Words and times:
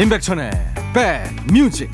임백천의 0.00 0.52
백뮤직. 0.94 1.90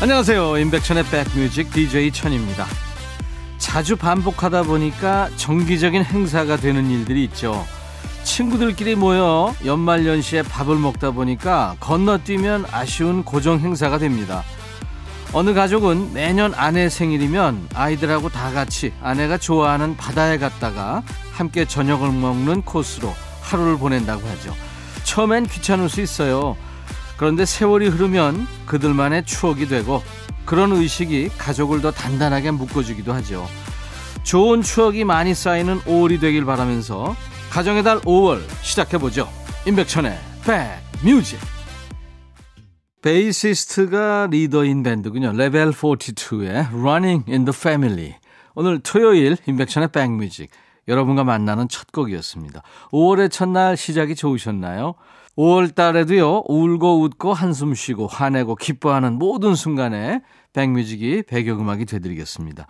안녕하세요 0.00 0.58
임백천의 0.58 1.04
백뮤직 1.06 1.72
DJ 1.72 2.12
천입니다 2.12 2.64
자주 3.58 3.96
반복하다 3.96 4.62
보니까 4.62 5.30
정기적인 5.36 6.04
행사가 6.04 6.56
되는 6.58 6.88
일들이 6.88 7.24
있죠 7.24 7.66
친구들끼리 8.36 8.96
모여 8.96 9.54
연말연시에 9.64 10.42
밥을 10.42 10.76
먹다 10.76 11.10
보니까 11.10 11.74
건너뛰면 11.80 12.66
아쉬운 12.70 13.24
고정 13.24 13.60
행사가 13.60 13.96
됩니다. 13.96 14.44
어느 15.32 15.54
가족은 15.54 16.12
매년 16.12 16.52
아내 16.54 16.90
생일이면 16.90 17.70
아이들하고 17.74 18.28
다 18.28 18.52
같이 18.52 18.92
아내가 19.00 19.38
좋아하는 19.38 19.96
바다에 19.96 20.36
갔다가 20.36 21.02
함께 21.32 21.64
저녁을 21.64 22.12
먹는 22.12 22.60
코스로 22.60 23.14
하루를 23.40 23.78
보낸다고 23.78 24.28
하죠. 24.28 24.54
처음엔 25.04 25.46
귀찮을 25.46 25.88
수 25.88 26.02
있어요. 26.02 26.58
그런데 27.16 27.46
세월이 27.46 27.88
흐르면 27.88 28.46
그들만의 28.66 29.24
추억이 29.24 29.66
되고 29.66 30.02
그런 30.44 30.72
의식이 30.72 31.30
가족을 31.38 31.80
더 31.80 31.90
단단하게 31.90 32.50
묶어주기도 32.50 33.14
하죠. 33.14 33.48
좋은 34.24 34.60
추억이 34.60 35.04
많이 35.04 35.34
쌓이는 35.34 35.80
5월이 35.80 36.20
되길 36.20 36.44
바라면서 36.44 37.16
가정의 37.50 37.82
달 37.82 37.98
5월 38.00 38.40
시작해보죠. 38.62 39.28
임백천의 39.66 40.18
백뮤직 41.02 41.38
베이시스트가 43.02 44.28
리더인 44.30 44.82
밴드군요. 44.82 45.32
레벨 45.32 45.70
42의 45.70 46.68
Running 46.72 47.24
in 47.28 47.44
the 47.44 47.54
Family 47.54 48.14
오늘 48.54 48.80
토요일 48.80 49.36
임백천의 49.46 49.88
백뮤직 49.92 50.50
여러분과 50.88 51.24
만나는 51.24 51.68
첫 51.68 51.90
곡이었습니다. 51.92 52.62
5월의 52.90 53.30
첫날 53.30 53.76
시작이 53.76 54.14
좋으셨나요? 54.14 54.94
5월 55.36 55.74
달에도요, 55.74 56.44
울고 56.46 57.02
웃고 57.02 57.34
한숨 57.34 57.74
쉬고 57.74 58.06
화내고 58.06 58.56
기뻐하는 58.56 59.14
모든 59.14 59.54
순간에 59.54 60.22
백뮤직이 60.52 61.24
배경음악이 61.26 61.84
되드리겠습니다. 61.84 62.66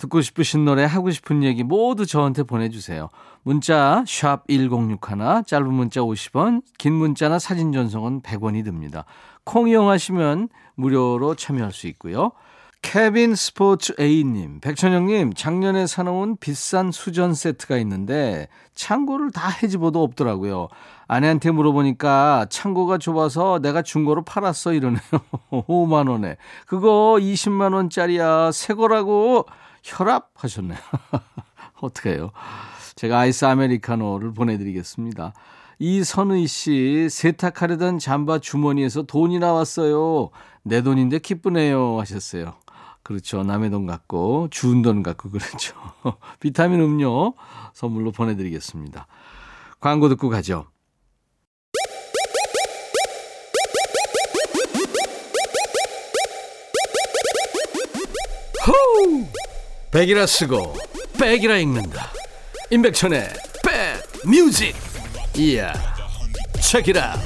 듣고 0.00 0.22
싶으신 0.22 0.64
노래, 0.64 0.84
하고 0.84 1.10
싶은 1.10 1.42
얘기 1.42 1.62
모두 1.62 2.06
저한테 2.06 2.42
보내주세요. 2.42 3.10
문자, 3.42 4.02
샵 4.06 4.46
1061, 4.48 5.44
짧은 5.46 5.70
문자 5.70 6.00
50원, 6.00 6.62
긴 6.78 6.94
문자나 6.94 7.38
사진 7.38 7.70
전송은 7.70 8.22
100원이 8.22 8.64
듭니다. 8.64 9.04
콩 9.44 9.68
이용하시면 9.68 10.48
무료로 10.76 11.34
참여할 11.34 11.72
수 11.72 11.86
있고요. 11.88 12.32
케빈 12.80 13.34
스포츠 13.34 13.92
A님, 14.00 14.60
백천영님, 14.60 15.34
작년에 15.34 15.86
사놓은 15.86 16.38
비싼 16.40 16.92
수전 16.92 17.34
세트가 17.34 17.76
있는데 17.78 18.48
창고를 18.74 19.32
다 19.32 19.50
해집어도 19.50 20.02
없더라고요. 20.02 20.68
아내한테 21.06 21.50
물어보니까 21.50 22.46
창고가 22.48 22.96
좁아서 22.96 23.58
내가 23.60 23.82
중고로 23.82 24.24
팔았어 24.24 24.72
이러네요. 24.72 25.00
5만 25.52 26.08
원에. 26.08 26.38
그거 26.66 27.18
20만 27.20 27.74
원짜리야. 27.74 28.50
새 28.52 28.72
거라고 28.72 29.44
혈압 29.82 30.30
하셨네요. 30.34 30.78
어떡해요. 31.80 32.32
제가 32.96 33.20
아이스 33.20 33.44
아메리카노를 33.44 34.34
보내드리겠습니다. 34.34 35.32
이선의 35.78 36.46
씨, 36.46 37.08
세탁하려던 37.10 37.98
잠바 37.98 38.40
주머니에서 38.40 39.02
돈이 39.02 39.38
나왔어요. 39.38 40.28
내 40.62 40.82
돈인데 40.82 41.20
기쁘네요. 41.20 41.98
하셨어요. 42.00 42.54
그렇죠. 43.02 43.42
남의 43.42 43.70
돈 43.70 43.86
갖고, 43.86 44.48
주운 44.50 44.82
돈 44.82 45.02
갖고 45.02 45.30
그렇죠. 45.30 45.74
비타민 46.38 46.80
음료 46.80 47.32
선물로 47.72 48.12
보내드리겠습니다. 48.12 49.06
광고 49.80 50.10
듣고 50.10 50.28
가죠. 50.28 50.66
백이라 59.92 60.24
쓰고, 60.26 60.74
백이라 61.18 61.56
읽는다. 61.58 62.12
임백천의 62.70 63.28
백 63.66 64.28
뮤직. 64.30 64.76
이야. 65.36 65.72
체키라. 66.60 67.16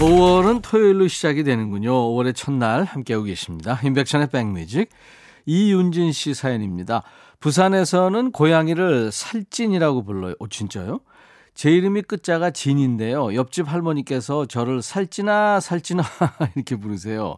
5월은 0.00 0.62
토요일로 0.62 1.06
시작이 1.06 1.44
되는군요. 1.44 1.92
5월의 1.92 2.34
첫날 2.34 2.82
함께하고 2.82 3.24
계십니다. 3.24 3.78
임백천의 3.84 4.30
백뮤직. 4.30 4.90
이윤진 5.46 6.10
씨 6.10 6.34
사연입니다. 6.34 7.04
부산에서는 7.38 8.32
고양이를 8.32 9.12
살찐이라고 9.12 10.02
불러요. 10.04 10.34
오, 10.40 10.48
진짜요? 10.48 10.98
제 11.54 11.70
이름이 11.70 12.02
끝자가 12.02 12.50
진인데요. 12.50 13.34
옆집 13.36 13.70
할머니께서 13.70 14.46
저를 14.46 14.82
살찐아, 14.82 15.60
살찐아 15.60 16.02
이렇게 16.56 16.74
부르세요. 16.74 17.36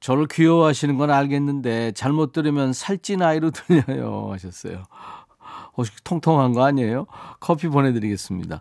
저를 0.00 0.26
귀여워하시는 0.26 0.96
건 0.98 1.10
알겠는데 1.10 1.92
잘못 1.92 2.32
들으면 2.32 2.72
살찐 2.72 3.22
아이로 3.22 3.50
들려요 3.52 4.30
하셨어요. 4.32 4.84
혹시 5.76 5.92
통통한 6.04 6.52
거 6.52 6.64
아니에요? 6.64 7.06
커피 7.40 7.68
보내드리겠습니다. 7.68 8.60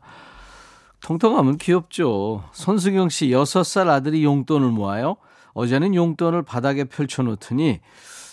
통통하면 1.01 1.57
귀엽죠. 1.57 2.43
손수경 2.51 3.09
씨, 3.09 3.27
6살 3.27 3.87
아들이 3.89 4.23
용돈을 4.23 4.69
모아요. 4.69 5.17
어제는 5.53 5.93
용돈을 5.95 6.41
바닥에 6.43 6.83
펼쳐놓더니, 6.85 7.79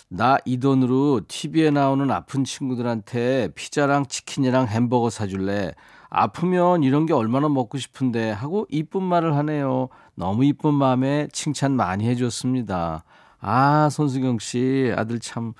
나 0.09 0.37
이 0.45 0.57
돈으로 0.59 1.21
TV에 1.27 1.71
나오는 1.71 2.09
아픈 2.11 2.43
친구들한테 2.43 3.49
피자랑 3.55 4.05
치킨이랑 4.07 4.67
햄버거 4.67 5.09
사줄래? 5.09 5.73
아프면 6.15 6.83
이런 6.83 7.07
게 7.07 7.13
얼마나 7.13 7.49
먹고 7.49 7.79
싶은데 7.79 8.29
하고 8.29 8.67
이쁜 8.69 9.01
말을 9.01 9.35
하네요. 9.35 9.89
너무 10.13 10.45
이쁜 10.45 10.75
마음에 10.75 11.27
칭찬 11.33 11.75
많이 11.75 12.07
해줬습니다. 12.07 13.03
아, 13.41 13.89
손수경 13.91 14.37
씨, 14.37 14.93
아들 14.95 15.19
참 15.19 15.53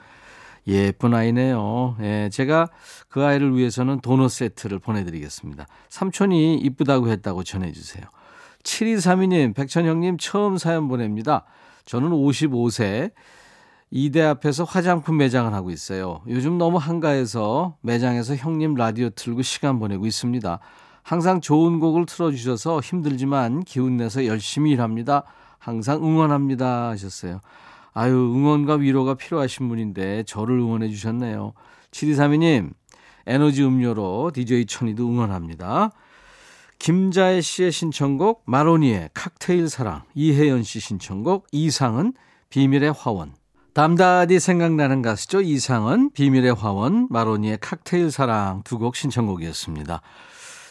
예쁜 0.67 1.15
아이네요. 1.15 1.97
예, 2.01 2.29
제가 2.31 2.69
그 3.09 3.25
아이를 3.25 3.57
위해서는 3.57 3.99
도넛 4.01 4.29
세트를 4.29 4.77
보내드리겠습니다. 4.77 5.65
삼촌이 5.89 6.59
이쁘다고 6.59 7.09
했다고 7.09 7.43
전해주세요. 7.43 8.05
7232님, 8.61 9.55
백천형님 9.55 10.19
처음 10.19 10.59
사연 10.59 10.87
보냅니다. 10.87 11.45
저는 11.85 12.11
55세, 12.11 13.11
이대 13.95 14.23
앞에서 14.23 14.63
화장품 14.63 15.17
매장을 15.17 15.53
하고 15.53 15.69
있어요. 15.69 16.23
요즘 16.27 16.57
너무 16.57 16.79
한가해서 16.79 17.77
매장에서 17.81 18.35
형님 18.35 18.73
라디오 18.73 19.11
틀고 19.11 19.43
시간 19.43 19.77
보내고 19.77 20.07
있습니다. 20.07 20.59
항상 21.03 21.41
좋은 21.41 21.79
곡을 21.79 22.07
틀어주셔서 22.07 22.79
힘들지만 22.79 23.63
기운내서 23.63 24.25
열심히 24.25 24.71
일합니다. 24.71 25.25
항상 25.59 26.03
응원합니다 26.03 26.89
하셨어요. 26.89 27.41
아유, 27.93 28.15
응원과 28.15 28.77
위로가 28.77 29.13
필요하신 29.13 29.69
분인데 29.69 30.23
저를 30.23 30.57
응원해 30.57 30.89
주셨네요. 30.89 31.53
7232님, 31.91 32.71
에너지 33.27 33.63
음료로 33.63 34.31
DJ 34.33 34.65
천이도 34.65 35.07
응원합니다. 35.07 35.91
김자혜 36.79 37.41
씨의 37.41 37.71
신청곡 37.71 38.41
마로니의 38.47 39.11
칵테일 39.13 39.69
사랑, 39.69 40.01
이혜연 40.15 40.63
씨 40.63 40.79
신청곡 40.79 41.45
이상은 41.51 42.13
비밀의 42.49 42.91
화원. 42.91 43.33
담다디 43.73 44.39
생각나는 44.39 45.01
가수죠. 45.01 45.41
이상은 45.41 46.11
비밀의 46.11 46.53
화원, 46.53 47.07
마로니의 47.09 47.57
칵테일 47.59 48.11
사랑 48.11 48.61
두 48.63 48.77
곡 48.77 48.95
신청곡이었습니다. 48.95 50.01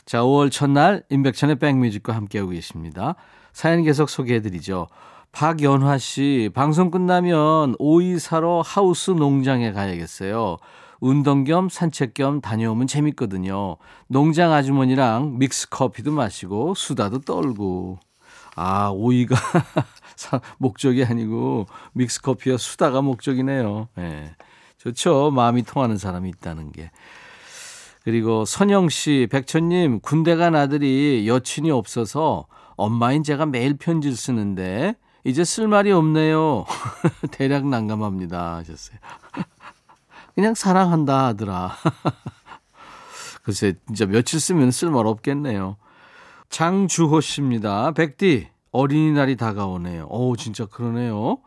자, 0.04 0.18
5월 0.20 0.52
첫날 0.52 1.02
임백천의 1.10 1.56
백뮤직과 1.56 2.14
함께하고 2.14 2.50
계십니다. 2.52 3.16
사연 3.52 3.82
계속 3.82 4.08
소개해드리죠. 4.08 4.86
박연화 5.32 5.98
씨, 5.98 6.50
방송 6.54 6.90
끝나면 6.90 7.74
오이 7.78 8.18
사러 8.18 8.60
하우스 8.64 9.10
농장에 9.10 9.72
가야겠어요. 9.72 10.58
운동 11.00 11.42
겸 11.42 11.68
산책 11.68 12.14
겸 12.14 12.40
다녀오면 12.40 12.86
재밌거든요. 12.86 13.78
농장 14.06 14.52
아주머니랑 14.52 15.38
믹스 15.38 15.70
커피도 15.70 16.12
마시고 16.12 16.74
수다도 16.74 17.20
떨고. 17.22 17.98
아, 18.54 18.90
오이가 18.94 19.34
목적이 20.58 21.04
아니고 21.04 21.66
믹스 21.92 22.20
커피와 22.22 22.56
수다가 22.56 23.02
목적이네요. 23.02 23.88
예. 23.98 24.02
네. 24.02 24.36
좋죠. 24.78 25.30
마음이 25.30 25.62
통하는 25.62 25.96
사람이 25.96 26.28
있다는 26.28 26.72
게. 26.72 26.90
그리고 28.02 28.44
선영 28.44 28.88
씨, 28.88 29.28
백천님, 29.30 30.00
군대 30.00 30.34
간 30.34 30.56
아들이 30.56 31.28
여친이 31.28 31.70
없어서 31.70 32.46
엄마인 32.74 33.22
제가 33.22 33.46
매일 33.46 33.74
편지를 33.74 34.16
쓰는데 34.16 34.96
이제 35.24 35.44
쓸 35.44 35.68
말이 35.68 35.92
없네요. 35.92 36.64
대략 37.30 37.66
난감합니다. 37.68 38.56
하셨어요. 38.56 38.98
그냥 40.34 40.54
사랑한다 40.54 41.26
하더라. 41.26 41.76
글쎄, 43.44 43.74
진짜 43.86 44.06
며칠 44.06 44.40
쓰면 44.40 44.72
쓸 44.72 44.90
말 44.90 45.06
없겠네요. 45.06 45.76
장주호 46.48 47.20
씨입니다. 47.20 47.92
백디, 47.92 48.48
어린이날이 48.72 49.36
다가오네요. 49.36 50.06
오, 50.10 50.36
진짜 50.36 50.66
그러네요. 50.66 51.38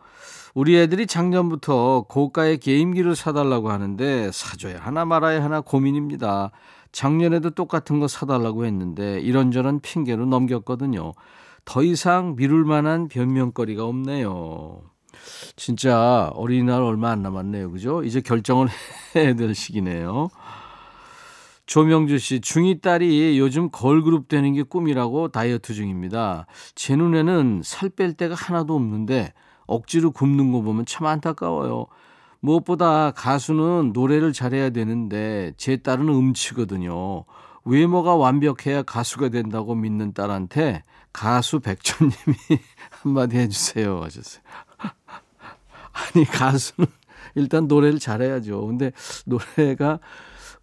우리 0.53 0.77
애들이 0.77 1.05
작년부터 1.05 2.05
고가의 2.07 2.59
게임기를 2.59 3.15
사달라고 3.15 3.71
하는데 3.71 4.31
사줘야 4.31 4.79
하나 4.79 5.03
말아야 5.03 5.43
하나 5.43 5.59
고민입니다. 5.59 6.51
작년에도 6.93 7.49
똑같은 7.49 7.99
거 7.99 8.07
사달라고 8.07 8.65
했는데 8.65 9.19
이런저런 9.19 9.81
핑계로 9.81 10.25
넘겼거든요. 10.27 11.13
더 11.65 11.83
이상 11.83 12.35
미룰 12.37 12.63
만한 12.63 13.09
변명거리가 13.09 13.83
없네요. 13.83 14.81
진짜 15.57 16.31
어린이날 16.35 16.81
얼마 16.83 17.09
안 17.11 17.21
남았네요. 17.21 17.71
그죠? 17.71 18.03
이제 18.03 18.21
결정을 18.21 18.69
해야 19.15 19.33
될 19.33 19.55
시기네요. 19.55 20.29
조명주 21.65 22.19
씨, 22.19 22.39
중2 22.41 22.81
딸이 22.81 23.39
요즘 23.39 23.69
걸그룹 23.71 24.27
되는 24.27 24.53
게 24.53 24.61
꿈이라고 24.63 25.29
다이어트 25.29 25.73
중입니다. 25.73 26.45
제 26.75 26.95
눈에는 26.95 27.61
살 27.63 27.89
뺄 27.89 28.13
데가 28.13 28.35
하나도 28.35 28.75
없는데 28.75 29.33
억지로 29.65 30.11
굶는 30.11 30.51
거 30.51 30.61
보면 30.61 30.85
참 30.85 31.07
안타까워요. 31.07 31.87
무엇보다 32.39 33.11
가수는 33.11 33.91
노래를 33.93 34.31
잘해야 34.31 34.69
되는데 34.69 35.53
제 35.57 35.77
딸은 35.77 36.07
음치거든요. 36.07 37.25
외모가 37.63 38.15
완벽해야 38.15 38.83
가수가 38.83 39.29
된다고 39.29 39.73
믿는 39.73 40.13
딸한테 40.13 40.83
가수 41.11 41.59
백천님이 41.61 42.13
한마디 43.01 43.37
해주세요 43.37 44.03
하셨어요. 44.03 44.43
아니 46.13 46.25
가수는 46.25 46.87
일단 47.33 47.67
노래를 47.67 47.97
잘해야죠. 47.97 48.67
근데 48.67 48.91
노래가 49.25 49.99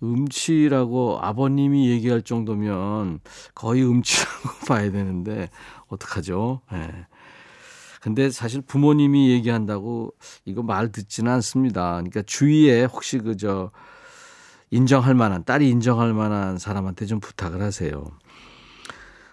음치라고 0.02 1.18
아버님이 1.20 1.90
얘기할 1.90 2.22
정도면 2.22 3.20
거의 3.54 3.84
음치라고 3.84 4.66
봐야 4.68 4.90
되는데 4.90 5.48
어떡하죠? 5.88 6.60
예. 6.72 6.76
네. 6.76 7.06
근데 8.00 8.30
사실 8.30 8.62
부모님이 8.62 9.30
얘기한다고 9.30 10.12
이거 10.44 10.64
말 10.64 10.90
듣지는 10.90 11.30
않습니다. 11.34 11.92
그러니까 11.92 12.22
주위에 12.22 12.84
혹시 12.84 13.18
그저 13.18 13.70
인정할 14.70 15.14
만한 15.14 15.44
딸이 15.44 15.68
인정할 15.68 16.12
만한 16.12 16.58
사람한테 16.58 17.06
좀 17.06 17.20
부탁을 17.20 17.62
하세요. 17.62 18.04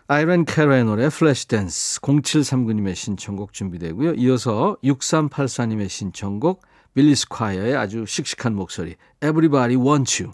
아이린 0.07 0.46
카라의 0.46 0.86
노래 0.86 1.10
Flashdance 1.10 2.01
0739님의 2.01 2.94
신청곡 2.94 3.54
준비되고요. 3.54 4.13
이어서 4.15 4.77
6384님의 4.83 5.89
신청곡 5.89 6.62
빌리 6.94 7.15
스콰이어의 7.15 7.75
아주 7.75 8.06
씩씩한 8.06 8.54
목소리 8.54 8.95
Everybody 9.24 9.75
Wants 9.75 10.24
You 10.24 10.33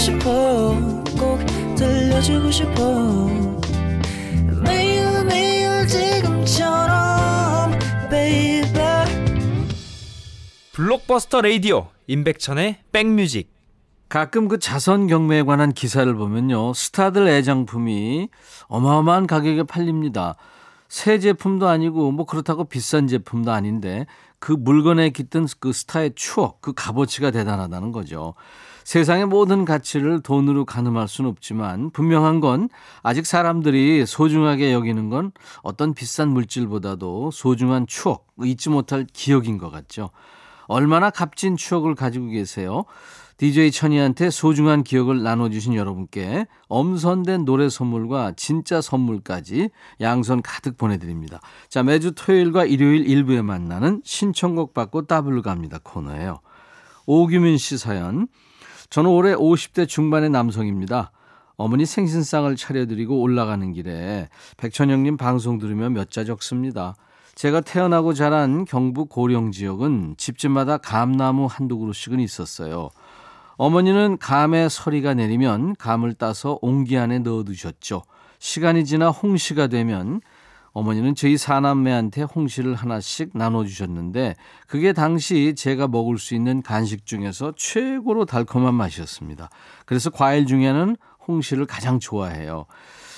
싶어 0.00 0.74
꼭 1.18 1.38
들려주고 1.76 2.50
싶어 2.50 3.28
매일 4.64 5.24
매일 5.26 5.86
지금처럼 5.86 7.70
baby 8.08 9.04
블록버스터 10.72 11.42
레이디오 11.42 11.88
임백천의 12.06 12.78
백뮤직 12.92 13.52
가끔 14.08 14.48
그 14.48 14.58
자선 14.58 15.06
경매에 15.06 15.42
관한 15.42 15.72
기사를 15.72 16.12
보면요. 16.12 16.72
스타들 16.72 17.28
애장품이 17.28 18.30
어마어마한 18.68 19.26
가격에 19.26 19.64
팔립니다. 19.64 20.34
새 20.88 21.18
제품도 21.20 21.68
아니고 21.68 22.10
뭐 22.10 22.24
그렇다고 22.24 22.64
비싼 22.64 23.06
제품도 23.06 23.52
아닌데 23.52 24.06
그 24.40 24.52
물건에 24.52 25.10
깃든 25.10 25.46
그 25.60 25.72
스타의 25.72 26.12
추억, 26.16 26.62
그 26.62 26.72
값어치가 26.72 27.30
대단하다는 27.30 27.92
거죠. 27.92 28.34
세상의 28.90 29.26
모든 29.26 29.64
가치를 29.64 30.20
돈으로 30.20 30.64
가늠할 30.64 31.06
수는 31.06 31.30
없지만 31.30 31.90
분명한 31.90 32.40
건 32.40 32.68
아직 33.04 33.24
사람들이 33.24 34.04
소중하게 34.04 34.72
여기는 34.72 35.10
건 35.10 35.30
어떤 35.62 35.94
비싼 35.94 36.30
물질보다도 36.30 37.30
소중한 37.30 37.86
추억, 37.86 38.26
잊지 38.42 38.68
못할 38.68 39.06
기억인 39.12 39.58
것 39.58 39.70
같죠. 39.70 40.10
얼마나 40.66 41.10
값진 41.10 41.56
추억을 41.56 41.94
가지고 41.94 42.30
계세요? 42.30 42.82
DJ 43.36 43.70
천이한테 43.70 44.28
소중한 44.28 44.82
기억을 44.82 45.22
나눠주신 45.22 45.76
여러분께 45.76 46.48
엄선된 46.66 47.44
노래 47.44 47.68
선물과 47.68 48.32
진짜 48.36 48.80
선물까지 48.80 49.70
양손 50.00 50.42
가득 50.42 50.76
보내드립니다. 50.76 51.40
자, 51.68 51.84
매주 51.84 52.10
토요일과 52.16 52.64
일요일 52.64 53.08
일부에 53.08 53.40
만나는 53.40 54.02
신청곡 54.04 54.74
받고 54.74 55.06
따블로 55.06 55.42
갑니다 55.42 55.78
코너예요. 55.80 56.40
오규민 57.06 57.56
씨 57.56 57.78
사연. 57.78 58.26
저는 58.90 59.08
올해 59.08 59.34
50대 59.34 59.88
중반의 59.88 60.30
남성입니다. 60.30 61.12
어머니 61.56 61.86
생신상을 61.86 62.54
차려드리고 62.56 63.20
올라가는 63.20 63.72
길에 63.72 64.28
백천영님 64.56 65.16
방송 65.16 65.58
들으며 65.58 65.90
몇 65.90 66.10
자 66.10 66.24
적습니다. 66.24 66.96
제가 67.36 67.60
태어나고 67.60 68.14
자란 68.14 68.64
경북 68.64 69.08
고령 69.08 69.52
지역은 69.52 70.16
집집마다 70.18 70.78
감나무 70.78 71.46
한두 71.46 71.78
그루씩은 71.78 72.18
있었어요. 72.18 72.90
어머니는 73.56 74.18
감에 74.18 74.68
서리가 74.68 75.14
내리면 75.14 75.76
감을 75.76 76.14
따서 76.14 76.58
옹기 76.60 76.98
안에 76.98 77.20
넣어두셨죠. 77.20 78.02
시간이 78.40 78.84
지나 78.84 79.10
홍시가 79.10 79.68
되면 79.68 80.20
어머니는 80.72 81.14
저희 81.14 81.36
사남매한테 81.36 82.22
홍시를 82.22 82.74
하나씩 82.74 83.30
나눠주셨는데 83.34 84.36
그게 84.66 84.92
당시 84.92 85.54
제가 85.56 85.88
먹을 85.88 86.18
수 86.18 86.34
있는 86.34 86.62
간식 86.62 87.06
중에서 87.06 87.52
최고로 87.56 88.24
달콤한 88.24 88.74
맛이었습니다. 88.74 89.50
그래서 89.84 90.10
과일 90.10 90.46
중에는 90.46 90.96
홍시를 91.26 91.66
가장 91.66 91.98
좋아해요. 91.98 92.66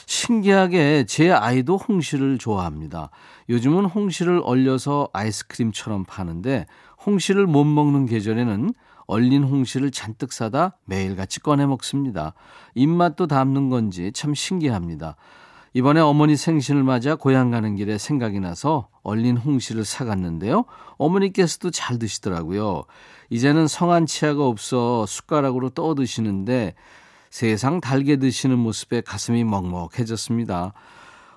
신기하게 0.07 1.05
제 1.07 1.31
아이도 1.31 1.77
홍시를 1.77 2.39
좋아합니다. 2.39 3.11
요즘은 3.49 3.87
홍시를 3.87 4.41
얼려서 4.45 5.09
아이스크림처럼 5.13 6.05
파는데 6.05 6.67
홍시를 7.05 7.47
못 7.47 7.65
먹는 7.65 8.07
계절에는 8.07 8.73
얼린 9.07 9.45
홍시를 9.45 9.91
잔뜩 9.91 10.33
사다 10.33 10.77
매일같이 10.85 11.41
꺼내 11.41 11.67
먹습니다. 11.67 12.35
입맛도 12.75 13.27
담는 13.27 13.69
건지 13.69 14.11
참 14.15 14.35
신기합니다. 14.35 15.17
이번에 15.75 16.01
어머니 16.01 16.37
생신을 16.37 16.83
맞아 16.83 17.15
고향 17.15 17.51
가는 17.51 17.77
길에 17.77 17.97
생각이 17.97 18.41
나서 18.41 18.89
얼린 19.03 19.39
홍시를 19.39 19.85
사갔는데요. 19.85 20.65
어머니께서도 20.99 21.71
잘 21.71 21.99
드시더라고요. 21.99 22.85
이제는 23.31 23.67
성한 23.67 24.05
치아가 24.07 24.47
없어 24.47 25.07
숟가락으로 25.07 25.71
떠 25.71 25.95
드시는데 25.95 26.75
세상 27.31 27.81
달게 27.81 28.17
드시는 28.17 28.59
모습에 28.59 29.01
가슴이 29.01 29.45
먹먹해졌습니다. 29.45 30.75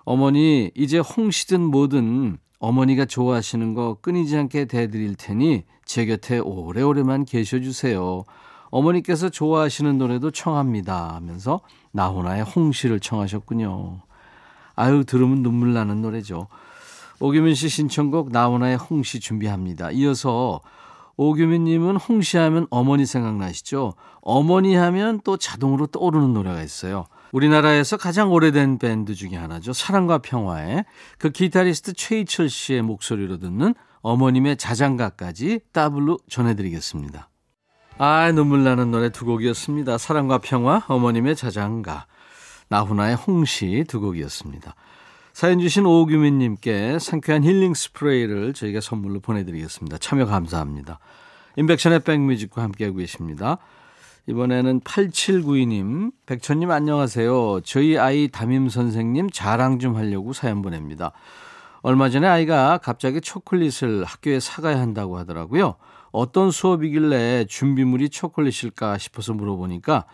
어머니, 0.04 0.70
이제 0.75 1.00
홍시든 1.00 1.62
뭐든 1.62 2.38
어머니가 2.60 3.06
좋아하시는 3.06 3.74
거 3.74 3.98
끊이지 4.01 4.36
않게 4.38 4.65
대드릴 4.65 5.15
테니 5.15 5.63
제 5.86 6.06
곁에 6.06 6.39
오래오래만 6.39 7.24
계셔 7.24 7.60
주세요. 7.60 8.25
어머니께서 8.70 9.30
좋아하시는 9.30 9.98
노래도 9.98 10.32
청합니다 10.32 11.15
하면서 11.15 11.62
나훈아의 11.92 12.44
홍시를 12.44 13.00
청하셨군요. 13.00 14.01
아유, 14.75 15.03
들으면 15.05 15.44
눈물 15.44 15.74
나는 15.74 16.01
노래죠. 16.01 16.48
오규민 17.20 17.55
씨 17.55 17.70
신청곡 17.70 18.32
나훈아의 18.32 18.77
홍시 18.77 19.20
준비합니다. 19.20 19.91
이어서 19.91 20.62
오규민님은 21.17 21.96
홍시 21.96 22.38
하면 22.38 22.67
어머니 22.70 23.05
생각나시죠? 23.05 23.94
어머니 24.22 24.75
하면 24.75 25.22
또 25.24 25.38
자동으로 25.38 25.88
떠오르는 25.88 26.34
노래가 26.34 26.62
있어요. 26.62 27.05
우리나라에서 27.32 27.98
가장 27.98 28.32
오래된 28.32 28.79
밴드 28.79 29.13
중에 29.13 29.36
하나죠. 29.36 29.74
사랑과 29.74 30.17
평화의 30.17 30.86
그 31.17 31.29
기타리스트 31.32 31.94
최희철 31.94 32.50
씨의 32.50 32.82
목소리로 32.82 33.39
듣는 33.39 33.75
어머님의 34.01 34.58
자장가까지 34.58 35.62
따블로 35.72 36.20
전해드리겠습니다. 36.29 37.29
아, 37.98 38.32
눈물 38.34 38.63
나는 38.63 38.91
노래 38.91 39.10
두 39.10 39.25
곡이었습니다. 39.25 39.98
사랑과 39.98 40.38
평화, 40.39 40.84
어머님의 40.88 41.36
자장가, 41.36 42.08
나훈아의 42.69 43.15
홍시 43.15 43.86
두 43.88 44.00
곡이었습니다. 44.00 44.75
사연 45.34 45.60
주신 45.60 45.86
오규민님께 45.86 46.98
상쾌한 47.00 47.43
힐링 47.43 47.74
스프레이를 47.74 48.53
저희가 48.53 48.79
선물로 48.79 49.19
보내드리겠습니다. 49.19 49.98
참여 49.98 50.25
감사합니다. 50.25 51.00
인백션의 51.57 52.00
백뮤직과 52.01 52.63
함께하고 52.63 52.98
계십니다. 52.98 53.57
이번에는 54.27 54.79
8792님, 54.79 56.12
백천님 56.25 56.72
안녕하세요. 56.72 57.62
저희 57.63 57.98
아이 57.98 58.27
담임 58.27 58.69
선생님 58.69 59.29
자랑 59.29 59.79
좀 59.79 59.95
하려고 59.95 60.34
사연 60.34 60.62
보냅니다. 60.62 61.12
얼마 61.81 62.10
전에 62.10 62.27
아이가 62.27 62.79
갑자기 62.79 63.22
초콜릿을 63.22 64.05
학교에 64.05 64.39
사가야 64.39 64.79
한다고 64.79 65.17
하더라고요. 65.17 65.75
어떤 66.12 66.50
수업이길래 66.50 67.45
준비물이 67.48 68.10
초콜릿일까 68.10 68.98
싶어서 68.98 69.34
물어보니까 69.34 70.05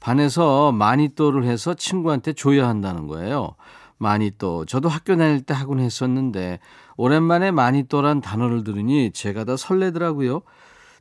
반에서 0.00 0.72
마니또를 0.72 1.44
해서 1.44 1.74
친구한테 1.74 2.32
줘야 2.32 2.68
한다는 2.68 3.06
거예요. 3.06 3.54
마니또. 3.98 4.64
저도 4.64 4.88
학교 4.88 5.16
다닐 5.16 5.42
때 5.42 5.54
하곤 5.54 5.80
했었는데 5.80 6.60
오랜만에 6.96 7.50
마니또란 7.50 8.20
단어를 8.20 8.64
들으니 8.64 9.10
제가 9.12 9.44
더 9.44 9.56
설레더라고요. 9.56 10.42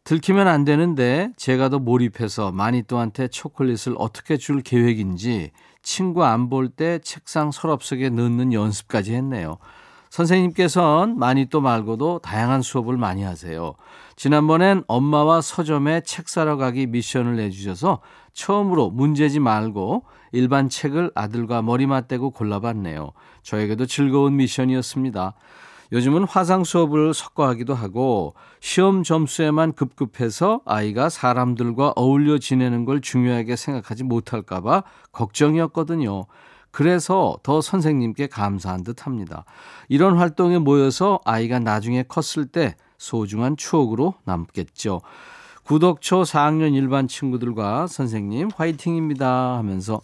들키면 0.03 0.47
안 0.47 0.63
되는데 0.63 1.31
제가 1.35 1.69
더 1.69 1.79
몰입해서 1.79 2.51
마니또한테 2.51 3.27
초콜릿을 3.27 3.95
어떻게 3.97 4.37
줄 4.37 4.61
계획인지 4.61 5.51
친구 5.83 6.23
안 6.25 6.49
볼 6.49 6.69
때 6.69 6.99
책상 7.03 7.51
서랍 7.51 7.83
속에 7.83 8.09
넣는 8.09 8.53
연습까지 8.53 9.13
했네요. 9.13 9.57
선생님께서는 10.09 11.19
마니또 11.19 11.59
말고도 11.61 12.19
다양한 12.19 12.61
수업을 12.61 12.97
많이 12.97 13.23
하세요. 13.23 13.75
지난번엔 14.15 14.83
엄마와 14.87 15.41
서점에 15.41 16.01
책 16.01 16.29
사러 16.29 16.55
가기 16.57 16.87
미션을 16.87 17.35
내주셔서 17.35 17.99
처음으로 18.37 18.91
문제지 18.91 19.39
말고 19.39 20.03
일반 20.31 20.69
책을 20.69 21.11
아들과 21.15 21.63
머리 21.63 21.87
맞대고 21.87 22.29
골라봤네요. 22.29 23.11
저에게도 23.41 23.87
즐거운 23.87 24.35
미션이었습니다. 24.35 25.33
요즘은 25.91 26.25
화상 26.25 26.63
수업을 26.63 27.13
섞어 27.15 27.47
하기도 27.47 27.73
하고 27.73 28.35
시험 28.59 29.03
점수에만 29.03 29.73
급급해서 29.73 30.61
아이가 30.65 31.09
사람들과 31.09 31.93
어울려 31.95 32.37
지내는 32.37 32.85
걸 32.85 33.01
중요하게 33.01 33.55
생각하지 33.55 34.03
못할까봐 34.03 34.83
걱정이었거든요. 35.11 36.25
그래서 36.69 37.39
더 37.41 37.59
선생님께 37.59 38.27
감사한 38.27 38.83
듯 38.83 39.07
합니다. 39.07 39.45
이런 39.89 40.15
활동에 40.15 40.59
모여서 40.59 41.19
아이가 41.25 41.57
나중에 41.57 42.03
컸을 42.03 42.45
때 42.45 42.75
소중한 42.99 43.57
추억으로 43.57 44.13
남겠죠. 44.25 45.01
구독초 45.67 46.21
4학년 46.21 46.73
일반 46.75 47.09
친구들과 47.09 47.87
선생님 47.87 48.51
화이팅입니다 48.55 49.57
하면서 49.57 49.99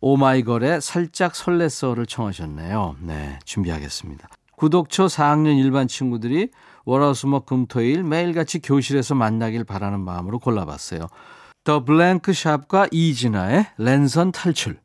오마이걸의 0.00 0.80
살짝 0.80 1.34
설렜어를 1.34 2.08
청하셨네요. 2.08 2.96
네, 3.00 3.38
준비하겠습니다. 3.44 4.28
구독초 4.56 5.08
4학년 5.08 5.58
일반 5.58 5.88
친구들이 5.88 6.48
월화수목 6.86 7.44
금토일 7.44 8.02
매일같이 8.02 8.60
교실에서 8.60 9.14
만나길 9.14 9.64
바라는 9.64 10.00
마음으로 10.00 10.38
골라봤어요. 10.38 11.06
더 11.64 11.84
블랭크 11.84 12.32
샵과 12.32 12.88
이진아의 12.90 13.66
랜선 13.76 14.32
탈출. 14.32 14.80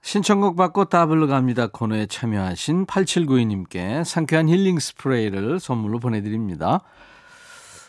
신청곡 0.00 0.56
받고 0.56 0.86
따블로 0.86 1.26
갑니다 1.26 1.66
코너에 1.66 2.06
참여하신 2.06 2.86
8792님께 2.86 4.02
상쾌한 4.04 4.48
힐링 4.48 4.78
스프레이를 4.78 5.60
선물로 5.60 5.98
보내드립니다. 5.98 6.80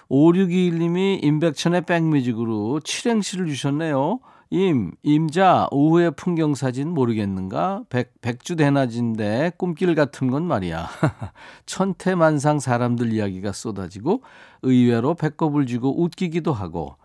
5621님이 0.10 1.24
임백천의 1.24 1.86
백뮤직으로 1.86 2.82
7행시를 2.84 3.48
주셨네요. 3.48 4.20
임, 4.52 4.92
임자, 5.04 5.68
오후의 5.70 6.14
풍경 6.16 6.56
사진 6.56 6.90
모르겠는가? 6.90 7.84
백, 7.90 8.20
백주 8.22 8.56
대낮인데 8.56 9.52
꿈길 9.58 9.94
같은 9.94 10.32
건 10.32 10.44
말이야. 10.46 10.90
천태만상 11.68 12.60
사람들 12.60 13.14
이야기가 13.14 13.52
쏟아지고 13.52 14.24
의외로 14.64 15.14
배꼽을 15.14 15.68
쥐고 15.68 16.02
웃기기도 16.02 16.52
하고 16.52 16.96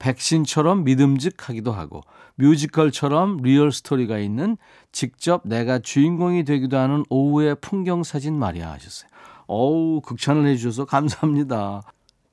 백신처럼 0.00 0.82
믿음직하기도 0.82 1.70
하고 1.70 2.00
뮤지컬처럼 2.34 3.36
리얼 3.42 3.70
스토리가 3.70 4.18
있는 4.18 4.56
직접 4.90 5.42
내가 5.44 5.78
주인공이 5.78 6.44
되기도 6.44 6.78
하는 6.78 7.04
오후의 7.10 7.56
풍경 7.60 8.02
사진 8.02 8.36
말이야 8.36 8.72
하셨어요. 8.72 9.08
어우, 9.46 10.00
극찬을 10.00 10.46
해주셔서 10.46 10.86
감사합니다. 10.86 11.82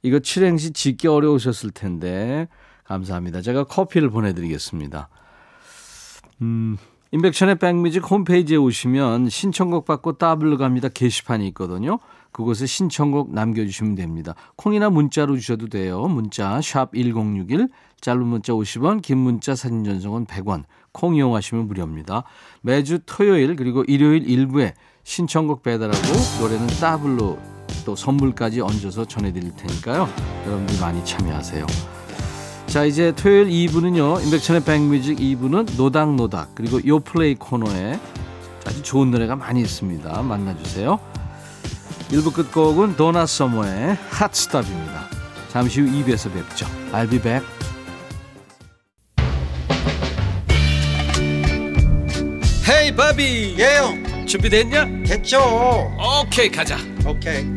이거 0.07 0.19
칠행시 0.19 0.71
짓기 0.71 1.07
어려우셨을 1.07 1.71
텐데 1.71 2.47
감사합니다. 2.85 3.41
제가 3.41 3.65
커피를 3.65 4.09
보내드리겠습니다. 4.09 5.09
음, 6.41 6.77
임백천의 7.11 7.55
백뮤직 7.55 8.09
홈페이지에 8.09 8.57
오시면 8.57 9.29
신청곡 9.29 9.85
받고 9.85 10.13
따블로 10.13 10.57
갑니다. 10.57 10.87
게시판이 10.89 11.47
있거든요. 11.49 11.99
그곳에 12.31 12.65
신청곡 12.65 13.33
남겨주시면 13.33 13.95
됩니다. 13.95 14.35
콩이나 14.55 14.89
문자로 14.89 15.37
주셔도 15.37 15.67
돼요. 15.67 16.05
문자 16.07 16.61
샵 16.61 16.91
1061, 16.93 17.69
짧은 18.01 18.25
문자 18.25 18.53
50원, 18.53 19.01
긴 19.01 19.17
문자 19.17 19.55
사진 19.55 19.83
전송은 19.83 20.25
100원, 20.25 20.63
콩 20.91 21.15
이용하시면 21.15 21.67
무료입니다. 21.67 22.23
매주 22.61 22.99
토요일 23.05 23.55
그리고 23.55 23.83
일요일 23.87 24.29
일부에 24.29 24.73
신청곡 25.03 25.63
배달하고 25.63 26.41
노래는 26.41 26.67
따블로 26.79 27.56
또 27.87 27.95
선물까지 27.95 28.59
얹어서 28.59 29.05
전해드릴 29.05 29.55
테니까요. 29.55 30.09
여러분들 30.45 30.77
많이 30.81 31.05
참여하세요. 31.05 31.65
자 32.65 32.83
이제 32.83 33.13
토요일 33.15 33.47
2부는요 33.47 34.21
인백천의 34.25 34.65
백뮤직 34.65 35.17
2부는 35.17 35.77
노닥노닥 35.77 36.53
그리고 36.53 36.85
요플레이 36.85 37.35
코너에 37.35 37.97
아주 38.65 38.83
좋은 38.83 39.09
노래가 39.09 39.37
많이 39.37 39.61
있습니다. 39.61 40.21
만나주세요. 40.21 40.99
1부 42.09 42.33
끝곡은 42.33 42.97
도나 42.97 43.25
서머의 43.25 43.97
핫스탑입니다. 44.09 45.05
잠시 45.47 45.79
후 45.79 45.87
2부에서 45.87 46.33
뵙죠. 46.33 46.65
I'll 46.91 47.09
be 47.09 47.21
back. 47.21 47.47
헤이 52.69 52.93
바비 52.93 53.55
예영 53.57 54.25
준비됐냐? 54.25 55.03
됐죠. 55.05 55.39
오케이 56.25 56.51
가자. 56.51 56.77
오케이 57.05 57.56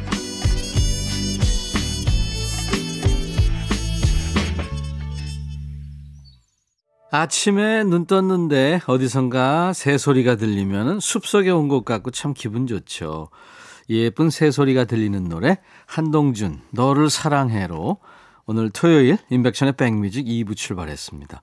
아침에 7.13 7.83
눈 7.83 8.05
떴는데 8.05 8.79
어디선가 8.87 9.73
새소리가 9.73 10.35
들리면 10.37 11.01
숲속에 11.01 11.49
온 11.49 11.67
것 11.67 11.83
같고 11.83 12.09
참 12.11 12.33
기분 12.33 12.67
좋죠. 12.67 13.29
예쁜 13.89 14.29
새소리가 14.29 14.85
들리는 14.85 15.25
노래 15.25 15.57
한동준 15.87 16.61
너를 16.71 17.09
사랑해로 17.09 17.97
오늘 18.45 18.69
토요일 18.69 19.17
인백션의 19.29 19.73
백뮤직 19.73 20.25
2부 20.25 20.55
출발했습니다. 20.55 21.41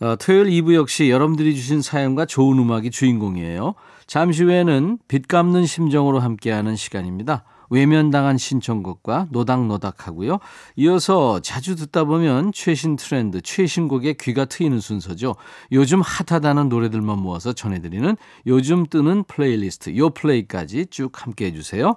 어, 0.00 0.16
토요일 0.16 0.50
2부 0.50 0.74
역시 0.74 1.08
여러분들이 1.08 1.54
주신 1.56 1.80
사연과 1.80 2.26
좋은 2.26 2.58
음악이 2.58 2.90
주인공이에요. 2.90 3.74
잠시 4.06 4.44
후에는 4.44 4.98
빚 5.08 5.28
갚는 5.28 5.64
심정으로 5.64 6.20
함께하는 6.20 6.76
시간입니다. 6.76 7.44
외면당한 7.72 8.36
신청곡과 8.36 9.28
노닥노닥하고요. 9.30 10.40
이어서 10.76 11.40
자주 11.40 11.74
듣다 11.74 12.04
보면 12.04 12.52
최신 12.52 12.96
트렌드, 12.96 13.40
최신곡에 13.40 14.16
귀가 14.20 14.44
트이는 14.44 14.78
순서죠. 14.78 15.34
요즘 15.72 16.02
핫하다는 16.02 16.68
노래들만 16.68 17.18
모아서 17.18 17.54
전해드리는 17.54 18.14
요즘 18.46 18.86
뜨는 18.86 19.24
플레이리스트, 19.24 19.96
요 19.96 20.10
플레이까지 20.10 20.86
쭉 20.90 21.10
함께 21.22 21.46
해주세요. 21.46 21.96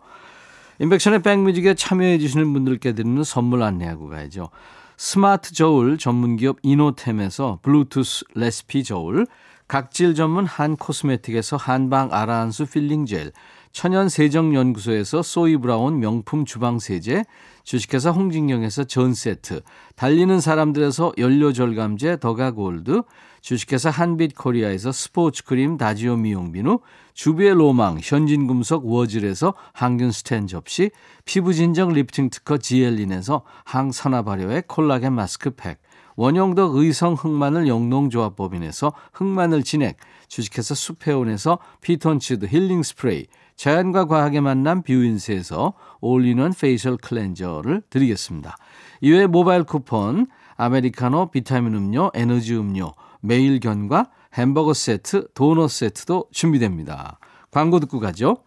임백천의 0.80 1.22
백뮤직에 1.22 1.74
참여해 1.74 2.20
주시는 2.20 2.54
분들께 2.54 2.94
드리는 2.94 3.22
선물 3.26 3.62
안내하고 3.62 4.08
가야죠. 4.08 4.52
스마트 4.96 5.54
저울 5.54 5.98
전문기업 5.98 6.60
이노템에서 6.64 7.60
블루투스 7.62 8.26
레시피 8.36 8.86
저울, 8.86 9.28
각질 9.68 10.16
전문 10.16 10.46
한 10.46 10.78
코스메틱에서 10.78 11.58
한방 11.58 12.14
아라한수 12.14 12.66
필링 12.68 13.06
젤, 13.06 13.34
천연세정연구소에서 13.76 15.22
소이브라운 15.22 16.00
명품 16.00 16.46
주방세제, 16.46 17.26
주식회사 17.66 18.12
홍진경에서 18.12 18.86
전세트, 18.86 19.62
달리는 19.98 20.40
사람들에서 20.40 21.12
연료절감제 21.18 22.20
더가골드, 22.22 23.02
주식회사 23.42 23.90
한빛코리아에서 23.90 24.94
스포츠크림 24.94 25.78
다지오 25.78 26.16
미용비누, 26.16 26.80
주비의 27.14 27.56
로망 27.56 28.00
현진금속 28.02 28.86
워즐에서 28.86 29.54
항균스텐 29.74 30.48
접시, 30.48 30.90
피부진정 31.26 31.92
리프팅 31.92 32.30
특허 32.30 32.58
지엘린에서 32.58 33.42
항산화 33.66 34.22
발효의 34.22 34.64
콜라겐 34.68 35.12
마스크팩, 35.12 35.80
원형덕 36.16 36.78
의성 36.78 37.14
흑마늘 37.14 37.68
영농조합법인에서 37.68 38.94
흑마늘 39.12 39.64
진액, 39.64 39.98
주식회사 40.30 40.74
수페온에서 40.74 41.60
피톤치드 41.82 42.46
힐링 42.46 42.82
스프레이, 42.84 43.28
자연과 43.56 44.06
과학의 44.06 44.42
만남 44.42 44.82
뷰인스에서 44.84 45.74
올리는 46.02 46.52
facial 46.60 46.98
cleanser를 46.98 47.84
드리겠습니다. 47.90 48.56
이외에 49.02 49.28
모바일 49.28 49.64
쿠폰, 49.64 50.28
아메리카노, 50.58 51.32
비타민 51.32 51.76
음료, 51.76 52.12
에너지 52.14 52.56
음료, 52.56 52.94
매일견과 53.22 54.10
햄버거 54.34 54.74
세트, 54.74 55.30
도넛 55.34 55.70
세트도 55.70 56.28
준비됩니다. 56.32 57.20
광고 57.52 57.80
듣고 57.80 58.00
가죠. 58.00 58.38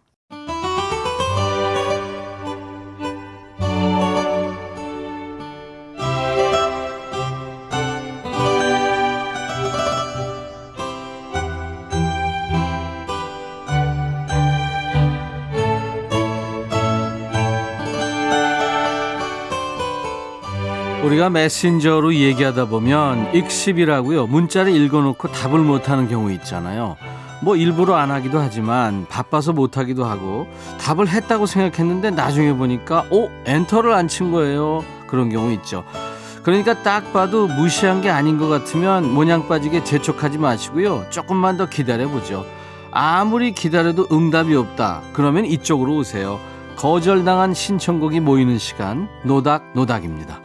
메신저로 21.29 22.15
얘기하다 22.15 22.65
보면 22.65 23.33
익십이라고요. 23.35 24.27
문자를 24.27 24.75
읽어놓고 24.75 25.31
답을 25.31 25.59
못하는 25.59 26.07
경우 26.07 26.31
있잖아요. 26.33 26.97
뭐 27.41 27.55
일부러 27.55 27.95
안 27.95 28.11
하기도 28.11 28.39
하지만 28.39 29.05
바빠서 29.07 29.53
못 29.53 29.77
하기도 29.77 30.03
하고 30.05 30.47
답을 30.81 31.07
했다고 31.07 31.45
생각했는데 31.45 32.11
나중에 32.11 32.53
보니까 32.53 33.05
오 33.11 33.29
엔터를 33.45 33.93
안 33.93 34.07
친 34.09 34.31
거예요. 34.31 34.83
그런 35.07 35.29
경우 35.29 35.51
있죠. 35.53 35.83
그러니까 36.43 36.81
딱 36.83 37.13
봐도 37.13 37.47
무시한 37.47 38.01
게 38.01 38.09
아닌 38.09 38.37
것 38.37 38.47
같으면 38.47 39.09
모냥 39.13 39.47
빠지게 39.47 39.83
재촉하지 39.83 40.37
마시고요. 40.37 41.05
조금만 41.09 41.57
더 41.57 41.67
기다려보죠. 41.67 42.45
아무리 42.91 43.51
기다려도 43.53 44.07
응답이 44.11 44.55
없다. 44.55 45.01
그러면 45.13 45.45
이쪽으로 45.45 45.95
오세요. 45.95 46.39
거절당한 46.75 47.53
신청곡이 47.53 48.19
모이는 48.21 48.57
시간 48.57 49.07
노닥 49.23 49.71
노닥입니다. 49.75 50.39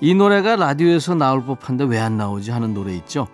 이 0.00 0.14
노래가 0.14 0.56
라디오에서 0.56 1.14
나올 1.14 1.44
법한데 1.44 1.84
왜 1.84 1.98
안 1.98 2.16
나오지 2.16 2.50
하는 2.52 2.72
노래 2.72 2.94
있죠. 2.96 3.26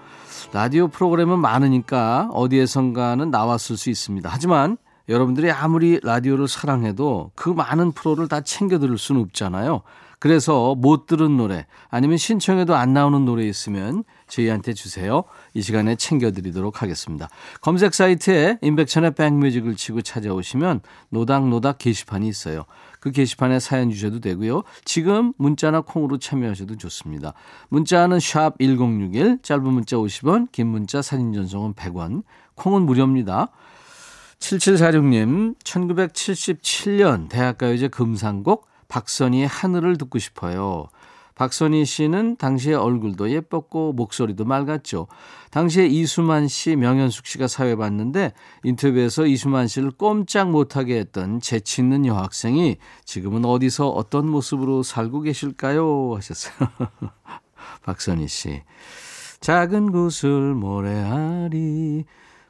라디오 0.53 0.89
프로그램은 0.89 1.39
많으니까 1.39 2.29
어디에선가는 2.33 3.31
나왔을 3.31 3.77
수 3.77 3.91
있습니다. 3.91 4.29
하지만 4.33 4.79
여러분들이 5.09 5.51
아무리 5.51 6.01
라디오를 6.03 6.49
사랑해도 6.49 7.33
그 7.35 7.51
많은 7.51 7.93
프로를 7.93 8.29
다 8.29 8.41
챙겨 8.41 8.79
들을 8.79 8.97
수는 8.97 9.21
없잖아요. 9.21 9.83
그래서 10.19 10.75
못 10.75 11.07
들은 11.07 11.37
노래 11.37 11.67
아니면 11.91 12.17
신청해도 12.17 12.75
안 12.75 12.95
나오는 12.95 13.27
노래 13.27 13.45
있으면 13.45 14.05
저희한테 14.27 14.73
주세요. 14.73 15.25
이 15.53 15.61
시간에 15.61 15.97
챙겨드리도록 15.97 16.81
하겠습니다. 16.81 17.29
검색 17.61 17.93
사이트에 17.93 18.59
인백천의 18.63 19.17
백뮤직을 19.17 19.77
치고 19.77 20.01
찾아오시면 20.01 20.81
노닥노닥 21.11 21.77
게시판이 21.77 22.27
있어요. 22.27 22.65
그 23.05 23.11
게시판에 23.11 23.61
사연 23.61 23.91
주셔도 23.91 24.19
되고요. 24.19 24.63
지금 24.87 25.35
문자나 25.37 25.83
콩으로 25.83 26.17
참여하셔도 26.17 26.79
좋습니다. 26.79 27.35
문자는 27.69 28.19
샵 28.19 28.57
1061, 28.59 29.41
짧은 29.43 29.63
문자 29.63 29.97
50원, 29.97 30.51
긴 30.53 30.69
문자 30.69 31.03
사진 31.03 31.35
전송은 31.35 31.75
100원, 31.75 32.23
콩은 32.55 32.87
무료입니다. 32.87 33.49
7746님, 34.39 35.55
1977년 35.63 37.29
대학가요제 37.29 37.89
금상곡 37.89 38.67
박선희의 38.89 39.49
하늘을 39.49 39.99
듣고 39.99 40.19
싶어요. 40.19 40.89
박선희 41.35 41.85
씨는 41.85 42.37
당시의 42.37 42.77
얼굴도 42.77 43.31
예뻤고 43.31 43.93
목소리도 43.95 44.45
맑았죠. 44.45 45.09
당시에 45.51 45.87
이수만 45.87 46.47
씨, 46.47 46.77
명현숙 46.77 47.27
씨가 47.27 47.49
사회 47.49 47.75
봤는데 47.75 48.33
인터뷰에서 48.63 49.27
이수만 49.27 49.67
씨를 49.67 49.91
꼼짝 49.91 50.51
못하게 50.51 50.99
했던 50.99 51.41
재치 51.41 51.83
있는 51.83 52.07
여학생이 52.07 52.77
지금은 53.05 53.45
어디서 53.45 53.89
어떤 53.89 54.29
모습으로 54.29 54.83
살고 54.83 55.23
계실까요? 55.23 56.15
하셨어요. 56.15 56.55
박선희 57.83 58.29
씨. 58.29 58.63
작은 59.41 59.93
구슬 59.93 60.55
모래알이 60.55 62.05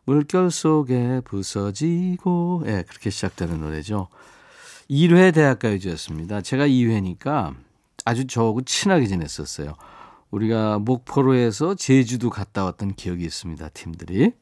물결 0.05 0.51
속에 0.51 1.23
부서지고 1.25 2.63
예, 2.67 2.71
네, 2.71 2.83
그렇게 2.83 3.11
시작되는 3.11 3.61
노래죠. 3.61 4.09
1회 4.91 5.33
대학가요제였습니다. 5.33 6.43
제가 6.43 6.69
2회니까 6.69 7.55
아주 8.05 8.27
저하고 8.27 8.63
친하게 8.63 9.07
지냈었어요. 9.07 9.75
우리가 10.31 10.79
목포로 10.79 11.35
해서 11.35 11.75
제주도 11.75 12.31
갔다 12.31 12.65
왔던 12.65 12.95
기억이 12.95 13.25
있습니다. 13.25 13.69
팀들이. 13.71 14.33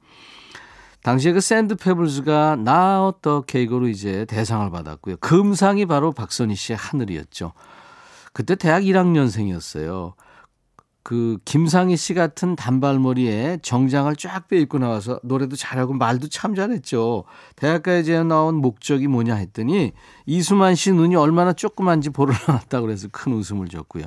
당시에 1.03 1.33
그 1.33 1.40
샌드 1.40 1.75
페블즈가 1.75 2.57
나 2.57 3.05
어떻게 3.05 3.62
이거로 3.62 3.88
이제 3.88 4.25
대상을 4.27 4.70
받았고요. 4.70 5.16
금상이 5.16 5.87
바로 5.87 6.12
박선희 6.12 6.55
씨의 6.55 6.77
하늘이었죠. 6.77 7.53
그때 8.33 8.55
대학 8.55 8.83
1학년생이었어요. 8.83 10.14
그 11.02 11.38
김상희 11.44 11.96
씨 11.96 12.14
같은 12.14 12.54
단발머리에 12.54 13.58
정장을 13.62 14.14
쫙 14.16 14.46
빼입고 14.48 14.78
나와서 14.78 15.18
노래도 15.24 15.56
잘하고 15.56 15.94
말도 15.94 16.28
참 16.28 16.54
잘했죠. 16.54 17.24
대학가요제에 17.56 18.22
나온 18.24 18.56
목적이 18.56 19.08
뭐냐 19.08 19.34
했더니 19.34 19.92
이수만 20.26 20.74
씨 20.76 20.92
눈이 20.92 21.16
얼마나 21.16 21.52
조그만지 21.52 22.10
보러 22.10 22.32
나왔다고 22.46 22.86
그래서 22.86 23.08
큰 23.10 23.32
웃음을 23.32 23.68
줬고요. 23.68 24.04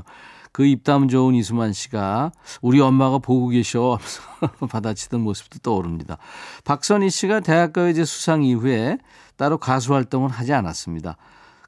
그 0.53 0.65
입담 0.65 1.09
좋은 1.09 1.35
이수만 1.35 1.73
씨가 1.73 2.31
우리 2.61 2.79
엄마가 2.79 3.17
보고 3.17 3.49
계셔 3.49 3.97
하면서 3.97 4.21
받아치던 4.71 5.19
모습도 5.19 5.59
떠오릅니다. 5.59 6.17
박선희 6.63 7.09
씨가 7.09 7.41
대학가요제 7.41 8.05
수상 8.05 8.41
이후에 8.41 8.97
따로 9.35 9.57
가수 9.57 9.93
활동을 9.93 10.29
하지 10.29 10.53
않았습니다. 10.53 11.17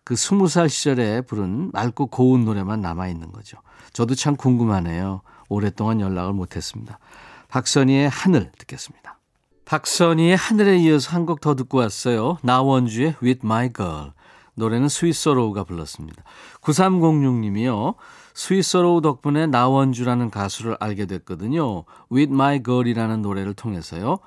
그 0.08 0.16
스무 0.16 0.48
살 0.48 0.70
시절에 0.70 1.20
부른 1.20 1.72
맑고 1.74 2.08
고운 2.08 2.46
노래만 2.46 2.80
남아있는 2.80 3.34
거죠. 3.34 3.58
저도 3.92 4.16
참 4.16 4.38
궁금하네요. 4.38 5.20
오랫동안 5.50 6.00
연락을 6.00 6.32
못했습니다. 6.32 6.98
박선희의 7.50 8.08
하늘 8.08 8.50
듣겠습니다. 8.58 9.20
박선희의 9.66 10.38
하늘에 10.38 10.78
이어서 10.78 11.12
한 11.12 11.26
곡 11.26 11.42
더 11.42 11.56
듣고 11.56 11.80
왔어요. 11.80 12.38
나원주의 12.42 13.16
With 13.22 13.42
My 13.44 13.70
Girl. 13.74 14.14
노래는 14.56 14.88
스위스로우가 14.88 15.66
불렀습니다. 15.66 16.24
9306님이요. 16.62 17.96
스위스로우 18.34 19.02
덕분에 19.02 19.48
나원주라는 19.48 20.30
가수를 20.32 20.78
알게 20.80 21.06
됐거든요. 21.08 21.84
With 22.10 22.32
My 22.34 22.64
Girl이라는 22.64 23.22
노래를 23.22 23.56
통해서요. 23.56 24.20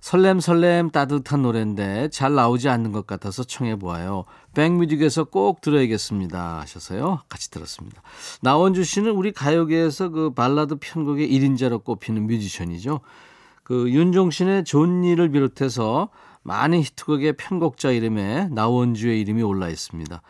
설렘설렘 0.00 0.90
따뜻한 0.90 1.42
노래인데 1.42 2.08
잘 2.10 2.34
나오지 2.34 2.68
않는 2.68 2.92
것 2.92 3.06
같아서 3.06 3.44
청해보아요. 3.44 4.24
백뮤직에서 4.54 5.24
꼭 5.24 5.60
들어야겠습니다 5.60 6.60
하셔서요. 6.60 7.22
같이 7.28 7.50
들었습니다. 7.50 8.02
나원주 8.42 8.84
씨는 8.84 9.10
우리 9.10 9.32
가요계에서 9.32 10.10
그 10.10 10.30
발라드 10.30 10.76
편곡의 10.80 11.30
1인자로 11.30 11.84
꼽히는 11.84 12.26
뮤지션이죠. 12.26 13.00
그 13.62 13.90
윤종신의 13.90 14.64
존니를 14.64 15.30
비롯해서 15.30 16.08
많은 16.42 16.80
히트곡의 16.80 17.34
편곡자 17.34 17.90
이름에 17.90 18.48
나원주의 18.48 19.20
이름이 19.20 19.42
올라 19.42 19.68
있습니다. 19.68 20.22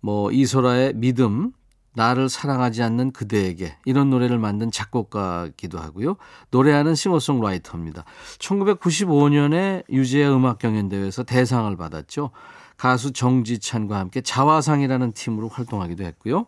뭐 0.00 0.32
이소라의 0.32 0.94
믿음, 0.96 1.52
나를 1.94 2.28
사랑하지 2.28 2.82
않는 2.82 3.12
그대에게 3.12 3.76
이런 3.84 4.10
노래를 4.10 4.38
만든 4.38 4.70
작곡가기도 4.70 5.78
하고요. 5.78 6.16
노래하는 6.50 6.94
싱어송라이터입니다. 6.94 8.04
1995년에 8.38 9.84
유재하 9.90 10.34
음악 10.34 10.58
경연 10.58 10.88
대회에서 10.88 11.22
대상을 11.22 11.74
받았죠. 11.76 12.30
가수 12.76 13.12
정지찬과 13.12 13.98
함께 13.98 14.22
자화상이라는 14.22 15.12
팀으로 15.12 15.48
활동하기도 15.48 16.04
했고요. 16.04 16.46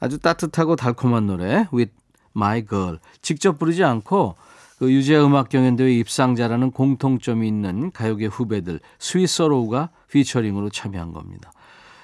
아주 0.00 0.18
따뜻하고 0.18 0.76
달콤한 0.76 1.26
노래 1.26 1.68
With 1.72 1.92
My 2.34 2.66
Girl 2.66 2.98
직접 3.20 3.58
부르지 3.58 3.84
않고 3.84 4.36
그 4.78 4.90
유재하 4.90 5.26
음악 5.26 5.50
경연 5.50 5.76
대회 5.76 5.92
입상자라는 5.92 6.70
공통점이 6.70 7.46
있는 7.46 7.90
가요계 7.92 8.26
후배들 8.26 8.80
스위스로우가 8.98 9.90
피처링으로 10.10 10.70
참여한 10.70 11.12
겁니다. 11.12 11.52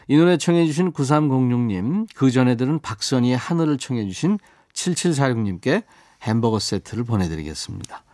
이 0.08 0.16
노래 0.16 0.36
청해 0.36 0.66
주신 0.66 0.92
9306님, 0.92 2.06
그 2.14 2.30
전에 2.30 2.54
들은 2.54 2.78
박선희의 2.78 3.36
하늘을 3.36 3.78
청해 3.78 4.06
주신 4.06 4.38
7746님께 4.72 5.82
햄버거 6.22 6.58
세트를 6.58 7.04
보내드리겠습니다. 7.04 8.04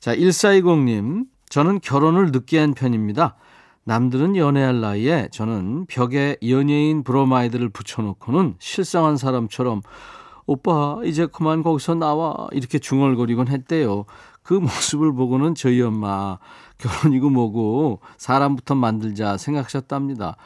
자, 0.00 0.14
1420님, 0.14 1.26
저는 1.48 1.80
결혼을 1.80 2.30
늦게 2.30 2.58
한 2.58 2.74
편입니다. 2.74 3.36
남들은 3.84 4.36
연애할 4.36 4.82
나이에 4.82 5.28
저는 5.32 5.86
벽에 5.86 6.36
연예인 6.46 7.02
브로마이드를 7.02 7.70
붙여놓고는 7.70 8.56
실성한 8.58 9.16
사람처럼 9.16 9.80
오빠 10.44 10.98
이제 11.04 11.26
그만 11.26 11.62
거기서 11.62 11.94
나와 11.94 12.48
이렇게 12.52 12.78
중얼거리곤 12.78 13.48
했대요. 13.48 14.04
그 14.42 14.54
모습을 14.54 15.14
보고는 15.14 15.54
저희 15.54 15.80
엄마 15.80 16.38
결혼이고 16.76 17.30
뭐고 17.30 18.00
사람부터 18.18 18.74
만들자 18.74 19.38
생각하셨답니다. 19.38 20.36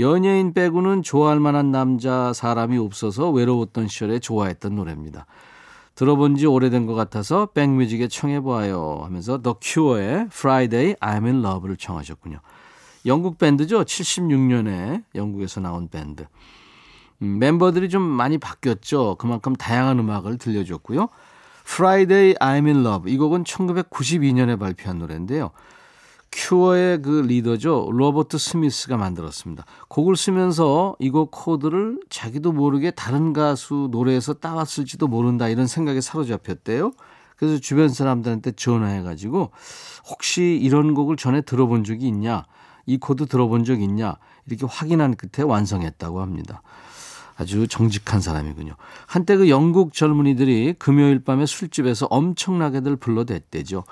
연예인 0.00 0.52
빼고는 0.52 1.02
좋아할 1.02 1.38
만한 1.40 1.70
남자 1.70 2.32
사람이 2.32 2.78
없어서 2.78 3.30
외로웠던 3.30 3.88
시절에 3.88 4.18
좋아했던 4.18 4.74
노래입니다. 4.74 5.26
들어본 5.94 6.36
지 6.36 6.46
오래된 6.46 6.86
것 6.86 6.94
같아서 6.94 7.46
백뮤직에 7.46 8.08
청해보아요 8.08 9.00
하면서 9.02 9.42
The 9.42 9.54
Cure의 9.60 10.26
Friday 10.26 10.94
I'm 10.94 11.24
in 11.24 11.44
Love를 11.44 11.76
청하셨군요. 11.76 12.40
영국 13.06 13.38
밴드죠. 13.38 13.84
76년에 13.84 15.04
영국에서 15.14 15.60
나온 15.60 15.88
밴드. 15.88 16.26
음, 17.22 17.38
멤버들이 17.38 17.88
좀 17.88 18.02
많이 18.02 18.38
바뀌었죠. 18.38 19.16
그만큼 19.18 19.54
다양한 19.54 19.98
음악을 19.98 20.38
들려줬고요. 20.38 21.08
Friday 21.64 22.34
I'm 22.34 22.66
in 22.66 22.84
Love 22.84 23.12
이 23.12 23.16
곡은 23.16 23.44
1992년에 23.44 24.58
발표한 24.58 24.98
노래인데요. 24.98 25.50
큐어의 26.32 27.02
그 27.02 27.22
리더죠. 27.26 27.90
로버트 27.92 28.38
스미스가 28.38 28.96
만들었습니다. 28.96 29.64
곡을 29.88 30.16
쓰면서 30.16 30.94
이 31.00 31.10
곡 31.10 31.30
코드를 31.32 32.00
자기도 32.08 32.52
모르게 32.52 32.92
다른 32.92 33.32
가수 33.32 33.88
노래에서 33.90 34.34
따왔을지도 34.34 35.08
모른다 35.08 35.48
이런 35.48 35.66
생각에 35.66 36.00
사로잡혔대요. 36.00 36.92
그래서 37.36 37.58
주변 37.58 37.88
사람들한테 37.88 38.52
전화해가지고 38.52 39.50
혹시 40.08 40.58
이런 40.62 40.94
곡을 40.94 41.16
전에 41.16 41.40
들어본 41.40 41.84
적이 41.84 42.06
있냐? 42.08 42.44
이 42.86 42.98
코드 42.98 43.26
들어본 43.26 43.64
적 43.64 43.80
있냐? 43.80 44.16
이렇게 44.46 44.66
확인한 44.68 45.16
끝에 45.16 45.44
완성했다고 45.44 46.20
합니다. 46.20 46.62
아주 47.36 47.66
정직한 47.66 48.20
사람이군요. 48.20 48.76
한때 49.06 49.36
그 49.36 49.48
영국 49.48 49.94
젊은이들이 49.94 50.74
금요일 50.78 51.24
밤에 51.24 51.46
술집에서 51.46 52.06
엄청나게들 52.10 52.96
불러댔대죠. 52.96 53.84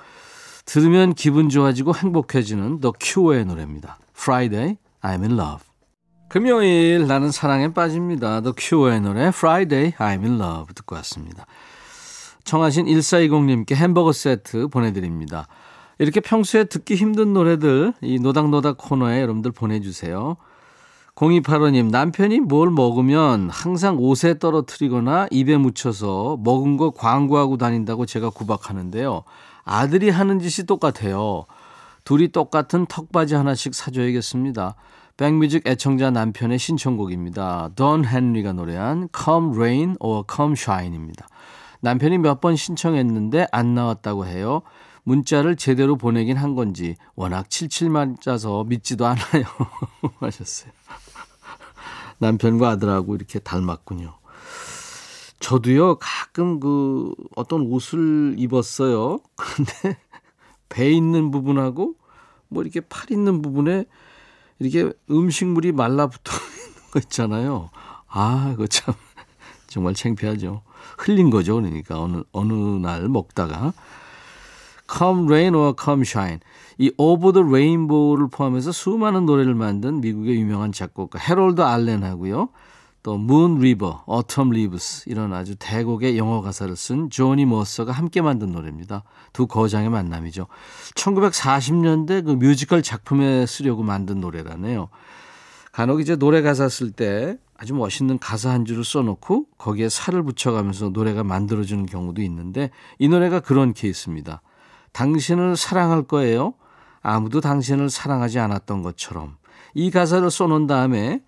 들으면 0.69 1.15
기분 1.15 1.49
좋아지고 1.49 1.95
행복해지는 1.95 2.81
The 2.81 2.93
Cure의 3.01 3.47
노래입니다. 3.47 3.97
Friday, 4.15 4.77
I'm 5.01 5.23
in 5.23 5.33
love. 5.33 5.65
금요일 6.29 7.07
나는 7.07 7.31
사랑에 7.31 7.73
빠집니다. 7.73 8.43
The 8.43 8.53
Cure의 8.55 9.01
노래 9.01 9.29
Friday, 9.29 9.93
I'm 9.93 10.25
in 10.25 10.39
love 10.39 10.75
듣고 10.75 10.95
왔습니다. 10.97 11.47
청하신 12.45 12.85
1420님께 12.85 13.77
햄버거 13.77 14.13
세트 14.13 14.69
보내드립니다. 14.69 15.49
이렇게 15.99 16.21
평소에 16.21 16.65
듣기 16.65 16.97
힘든 16.97 17.33
노래들 17.33 17.95
이 18.03 18.19
노닥노닥 18.19 18.77
코너에 18.77 19.23
여러분들 19.23 19.53
보내주세요. 19.53 20.37
0285님 21.15 21.91
남편이 21.91 22.41
뭘 22.41 22.71
먹으면 22.71 23.49
항상 23.49 23.97
옷에 23.99 24.39
떨어뜨리거나 24.39 25.29
입에 25.31 25.57
묻혀서 25.57 26.41
먹은 26.45 26.77
거 26.77 26.91
광고하고 26.91 27.57
다닌다고 27.57 28.05
제가 28.05 28.29
구박하는데요. 28.29 29.25
아들이 29.69 30.11
하는 30.11 30.39
짓이 30.41 30.67
똑같아요. 30.67 31.45
둘이 32.05 32.29
똑같은 32.29 32.87
턱바지 32.87 33.35
하나씩 33.35 33.75
사줘야겠습니다. 33.75 34.75
백뮤직 35.17 35.67
애청자 35.67 36.11
남편의 36.11 36.59
신청곡입니다. 36.59 37.71
던 37.75 38.05
헨리가 38.05 38.53
노래한 38.53 39.09
Come 39.17 39.55
Rain 39.57 39.97
or 40.01 40.23
Come 40.33 40.53
Shine입니다. 40.53 41.27
남편이 41.81 42.19
몇 42.19 42.41
번 42.41 42.57
신청했는데 42.57 43.49
안 43.53 43.75
나왔다고 43.75 44.27
해요. 44.27 44.63
문자를 45.05 45.57
제대로 45.57 45.97
보내긴 45.97 46.37
한 46.37 46.55
건지 46.55 46.97
워낙 47.15 47.51
칠칠 47.51 47.91
맞아서 47.91 48.65
믿지도 48.65 49.07
않아요. 49.07 49.45
하셨어요. 50.21 50.71
남편과 52.19 52.71
아들하고 52.71 53.15
이렇게 53.15 53.39
닮았군요. 53.39 54.18
저도요, 55.41 55.97
가끔 55.97 56.61
그 56.61 57.15
어떤 57.37 57.63
옷을 57.63 58.35
입었어요. 58.39 59.21
근데 59.37 59.99
배 60.69 60.91
있는 60.91 61.31
부분하고 61.31 61.95
뭐 62.49 62.63
이렇게 62.63 62.81
팔 62.81 63.11
있는 63.11 63.43
부분에 63.43 63.85
이렇게 64.59 64.93
음식물이 65.11 65.73
말라붙어 65.73 66.33
있는 66.35 66.91
거 66.91 66.99
있잖아요. 67.01 67.71
아, 68.09 68.51
그거 68.53 68.67
참 68.67 68.95
정말 69.67 69.95
창피하죠. 69.95 70.63
흘린 70.99 71.31
거죠. 71.31 71.57
그러니까 71.57 72.01
어느 72.01 72.23
어느 72.33 72.53
날 72.53 73.09
먹다가 73.09 73.73
Come 74.91 75.27
Rain 75.27 75.55
or 75.55 75.75
Come 75.79 76.03
Shine 76.03 76.41
이 76.79 76.91
Over 76.97 77.33
the 77.33 77.47
Rainbow를 77.47 78.29
포함해서 78.29 78.73
수많은 78.73 79.27
노래를 79.27 79.55
만든 79.55 80.01
미국의 80.01 80.37
유명한 80.37 80.73
작곡가 80.73 81.19
해롤드 81.19 81.61
알렌하고요. 81.61 82.49
또 83.03 83.15
Moon 83.15 83.57
River, 83.57 83.99
Autumn 84.09 84.55
Leaves 84.55 85.05
이런 85.09 85.33
아주 85.33 85.55
대곡의 85.57 86.19
영어 86.19 86.41
가사를 86.41 86.75
쓴 86.77 87.11
조니 87.11 87.47
머서가 87.47 87.93
함께 87.93 88.21
만든 88.21 88.53
노래입니다. 88.53 89.05
두 89.33 89.47
거장의 89.47 89.89
만남이죠. 89.89 90.47
1940년대 90.95 92.25
그 92.25 92.33
뮤지컬 92.33 92.83
작품에 92.83 93.47
쓰려고 93.47 93.83
만든 93.83 94.21
노래라네요. 94.21 94.89
간혹 95.73 96.01
이제 96.01 96.17
노래 96.17 96.43
가사 96.43 96.69
쓸 96.69 96.91
때 96.91 97.39
아주 97.57 97.75
멋있는 97.75 98.19
가사 98.19 98.51
한 98.51 98.65
줄을 98.65 98.85
써놓고 98.85 99.47
거기에 99.59 99.89
살을 99.89 100.23
붙여가면서 100.23 100.91
노래가 100.91 101.23
만들어지는 101.25 101.87
경우도 101.87 102.23
있는데 102.23 102.71
이 102.99 103.09
노래가 103.09 103.41
그런 103.41 103.75
케이스입니다. 103.75 104.43
당신을 104.93 105.57
사랑할 105.57 106.03
거예요. 106.03 106.55
아무도 107.01 107.41
당신을 107.41 107.91
사랑하지 107.91 108.39
않았던 108.39 108.83
것처럼 108.83 109.37
이 109.75 109.91
가사를 109.91 110.29
써놓은 110.31 110.67
다음에 110.67 111.23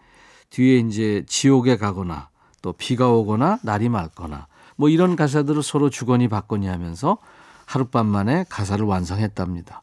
뒤에 0.50 0.78
이제 0.78 1.24
지옥에 1.26 1.76
가거나 1.76 2.28
또 2.62 2.72
비가 2.72 3.08
오거나 3.08 3.58
날이 3.62 3.88
맑거나 3.88 4.46
뭐 4.76 4.88
이런 4.88 5.16
가사들을 5.16 5.62
서로 5.62 5.90
주거니 5.90 6.28
받거니 6.28 6.66
하면서 6.66 7.18
하룻밤 7.66 8.06
만에 8.06 8.44
가사를 8.48 8.84
완성했답니다. 8.84 9.82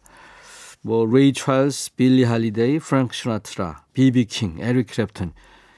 뭐 0.82 1.06
레이 1.06 1.34
찰스, 1.34 1.96
빌리 1.96 2.24
할리데이, 2.24 2.80
프랭크 2.80 3.14
시나트라, 3.14 3.84
비비 3.94 4.26
킹, 4.26 4.58
에릭 4.60 4.88
크랩튼 4.88 5.32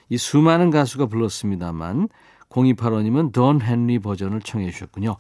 이 0.09 0.17
수많은 0.17 0.71
가수가 0.71 1.05
불렀습니다만 1.05 2.09
0285님은 2.49 3.31
돈 3.31 3.61
헨리 3.61 3.99
버전을 3.99 4.41
청해 4.41 4.71
주셨군요. 4.71 5.17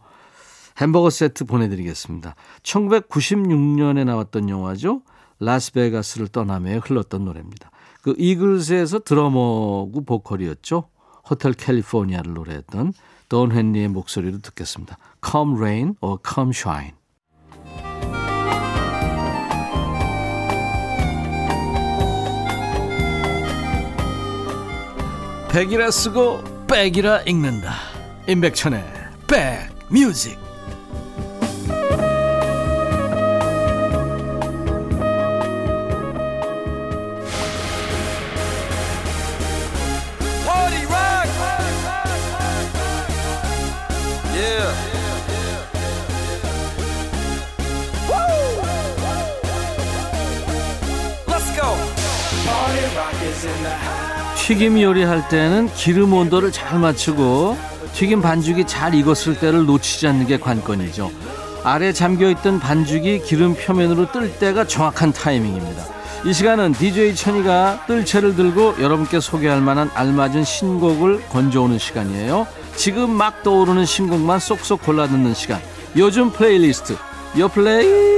햄버거 0.77 1.09
세트 1.09 1.45
보내드리겠습니다. 1.45 2.35
1996년에 2.63 4.05
나왔던 4.05 4.49
영화죠. 4.49 5.01
라스베가스를 5.39 6.27
떠나며 6.29 6.79
흘렀던 6.79 7.25
노래입니다. 7.25 7.69
그 8.01 8.15
이글스에서 8.17 8.99
드러머고 8.99 10.03
보컬이었죠. 10.05 10.89
호텔 11.29 11.53
캘리포니아를 11.53 12.33
노래했던 12.33 12.93
돈 13.27 13.51
헨리의 13.51 13.89
목소리로 13.89 14.39
듣겠습니다. 14.39 14.97
Come 15.23 15.57
Rain 15.57 15.95
or 16.01 16.17
Come 16.27 16.51
Shine. 16.55 16.93
백이라 25.51 25.91
쓰고 25.91 26.41
백이라 26.67 27.21
읽는다. 27.23 27.73
임백천의 28.27 28.83
백뮤직. 29.27 30.48
튀김 54.49 54.81
요리할 54.81 55.29
때는 55.29 55.71
기름 55.75 56.11
온도를 56.11 56.51
잘 56.51 56.79
맞추고 56.79 57.55
튀김 57.93 58.23
반죽이 58.23 58.65
잘 58.65 58.95
익었을 58.95 59.39
때를 59.39 59.67
놓치지 59.67 60.07
않는 60.07 60.25
게 60.25 60.39
관건이죠. 60.39 61.11
아래 61.63 61.93
잠겨있던 61.93 62.59
반죽이 62.59 63.19
기름 63.19 63.53
표면으로 63.53 64.11
뜰 64.11 64.39
때가 64.39 64.65
정확한 64.65 65.13
타이밍입니다. 65.13 65.85
이 66.25 66.33
시간은 66.33 66.73
DJ 66.73 67.13
천이가 67.13 67.85
뜰채를 67.85 68.35
들고 68.35 68.77
여러분께 68.81 69.19
소개할 69.19 69.61
만한 69.61 69.91
알맞은 69.93 70.43
신곡을 70.43 71.27
건져오는 71.29 71.77
시간이에요. 71.77 72.47
지금 72.75 73.11
막 73.11 73.43
떠오르는 73.43 73.85
신곡만 73.85 74.39
쏙쏙 74.39 74.81
골라 74.81 75.07
듣는 75.07 75.35
시간. 75.35 75.61
요즘 75.95 76.31
플레이리스트. 76.31 76.97
요 77.37 77.49
플레이. 77.49 78.08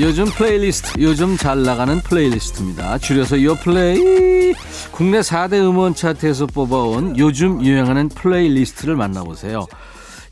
요즘 0.00 0.24
플레이리스트, 0.24 1.00
요즘 1.02 1.36
잘 1.36 1.62
나가는 1.62 2.00
playlist입니다. 2.00 2.98
줄여서 2.98 3.42
요 3.42 3.54
플레이. 3.56 4.54
국내 4.92 5.20
4대 5.20 5.54
음원 5.54 5.94
차트에서 5.94 6.46
뽑아온 6.46 7.18
요즘 7.18 7.62
유행하는 7.62 8.08
playlist를 8.08 8.96
만나보세요. 8.96 9.66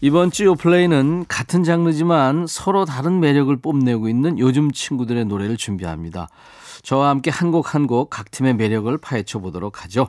이번 0.01 0.31
주 0.31 0.45
요플레이는 0.45 1.27
같은 1.27 1.65
장르지만 1.65 2.47
서로 2.49 2.85
다른 2.85 3.19
매력을 3.21 3.55
뽐내고 3.61 4.09
있는 4.09 4.39
요즘 4.39 4.71
친구들의 4.71 5.25
노래를 5.27 5.57
준비합니다. 5.57 6.29
저와 6.83 7.09
함께 7.11 7.31
한 7.31 7.51
곡 7.51 7.75
한 7.75 7.87
곡 7.87 8.09
각 8.09 8.31
팀의 8.31 8.55
매력을 8.55 8.97
파헤쳐 8.97 9.41
보도록 9.41 9.83
하죠. 9.85 10.09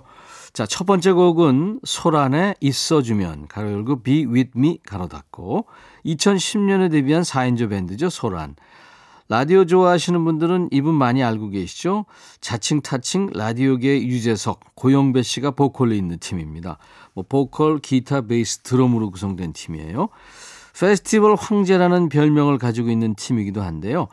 자, 0.54 0.66
첫 0.66 0.86
번째 0.86 1.12
곡은 1.12 1.80
소란의 1.84 2.54
있어주면 2.62 3.48
가로 3.48 3.72
열고 3.72 4.04
Be 4.04 4.26
With 4.26 4.52
Me 4.56 4.80
가로 4.88 5.08
닫고 5.08 5.66
2010년에 6.06 6.92
데뷔한 6.92 7.24
4인조 7.24 7.70
밴드죠, 7.70 8.10
소란. 8.10 8.56
라디오 9.32 9.64
좋아하시는 9.64 10.26
분들은 10.26 10.70
이분 10.72 10.96
많이 10.96 11.24
알고 11.24 11.50
계시죠? 11.52 12.06
자칭 12.42 12.82
타칭 12.82 13.30
라디오계 13.32 14.08
유재석, 14.08 14.60
고영배 14.74 15.22
씨가 15.22 15.52
보컬로 15.52 15.94
있는 15.94 16.18
팀입니다. 16.18 16.80
뭐 17.14 17.24
보컬, 17.30 17.78
기타, 17.78 18.22
베이스, 18.22 18.62
드럼으로 18.64 19.12
구성된 19.12 19.54
팀이에요. 19.54 20.10
페스티벌 20.80 21.36
황제라는 21.36 22.10
별명을 22.10 22.58
가지고 22.58 22.90
있는 22.90 23.14
팀이기도 23.14 23.62
한데요. 23.62 24.08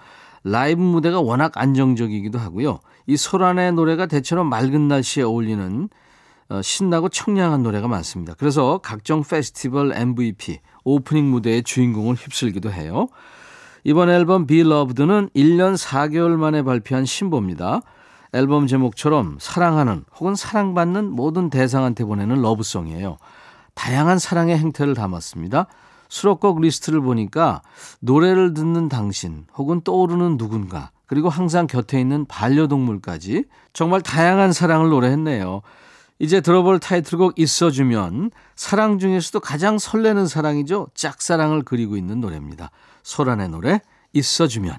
라이브 0.45 0.83
무대가 0.83 1.19
워낙 1.19 1.53
안정적이기도 1.57 2.39
하고요. 2.39 2.81
이 3.07 3.17
소란의 3.17 3.73
노래가 3.73 4.05
대체로 4.05 4.45
맑은 4.45 4.87
날씨에 4.87 5.23
어울리는 5.23 5.89
어, 6.51 6.61
신나고 6.61 7.09
청량한 7.09 7.63
노래가 7.63 7.89
많습니다. 7.89 8.35
그래서 8.35 8.79
각종 8.83 9.23
페스티벌 9.23 9.93
MVP, 9.95 10.59
오프닝 10.85 11.31
무대의 11.31 11.63
주인공을 11.63 12.17
휩쓸기도 12.17 12.71
해요. 12.71 13.09
이번 13.89 14.11
앨범 14.11 14.49
Be 14.49 14.63
Loved는 14.63 15.29
1년 15.29 15.77
4개월 15.79 16.31
만에 16.31 16.65
발표한 16.65 17.05
신보입니다. 17.05 17.83
앨범 18.33 18.67
제목처럼 18.67 19.37
사랑하는 19.39 20.05
혹은 20.19 20.35
사랑받는 20.35 21.13
모든 21.13 21.51
대상한테 21.51 22.05
보내는 22.05 22.43
러브송이에요. 22.43 23.17
다양한 23.75 24.19
사랑의 24.19 24.59
형태를 24.59 24.95
담았습니다. 24.95 25.69
수록곡 26.09 26.63
리스트를 26.63 27.01
보니까 27.01 27.63
노래를 28.01 28.55
듣는 28.55 28.89
당신 28.89 29.47
혹은 29.57 29.81
떠오르는 29.83 30.37
누군가 30.37 30.91
그리고 31.07 31.29
항상 31.29 31.69
곁에 31.69 32.01
있는 32.01 32.27
반려동물까지 32.27 33.45
정말 33.73 34.01
다양한 34.01 34.53
사랑을 34.53 34.89
노래했네요. 34.89 35.63
이제 36.19 36.41
들어볼 36.41 36.81
타이틀곡 36.81 37.39
있어주면 37.39 38.33
사랑 38.57 38.99
중에서도 38.99 39.39
가장 39.39 39.79
설레는 39.79 40.27
사랑이죠. 40.27 40.89
짝사랑을 40.95 41.63
그리고 41.63 41.97
있는 41.97 42.21
노래입니다. 42.21 42.73
소란의 43.07 43.51
노래 43.51 43.81
있어주면 44.15 44.79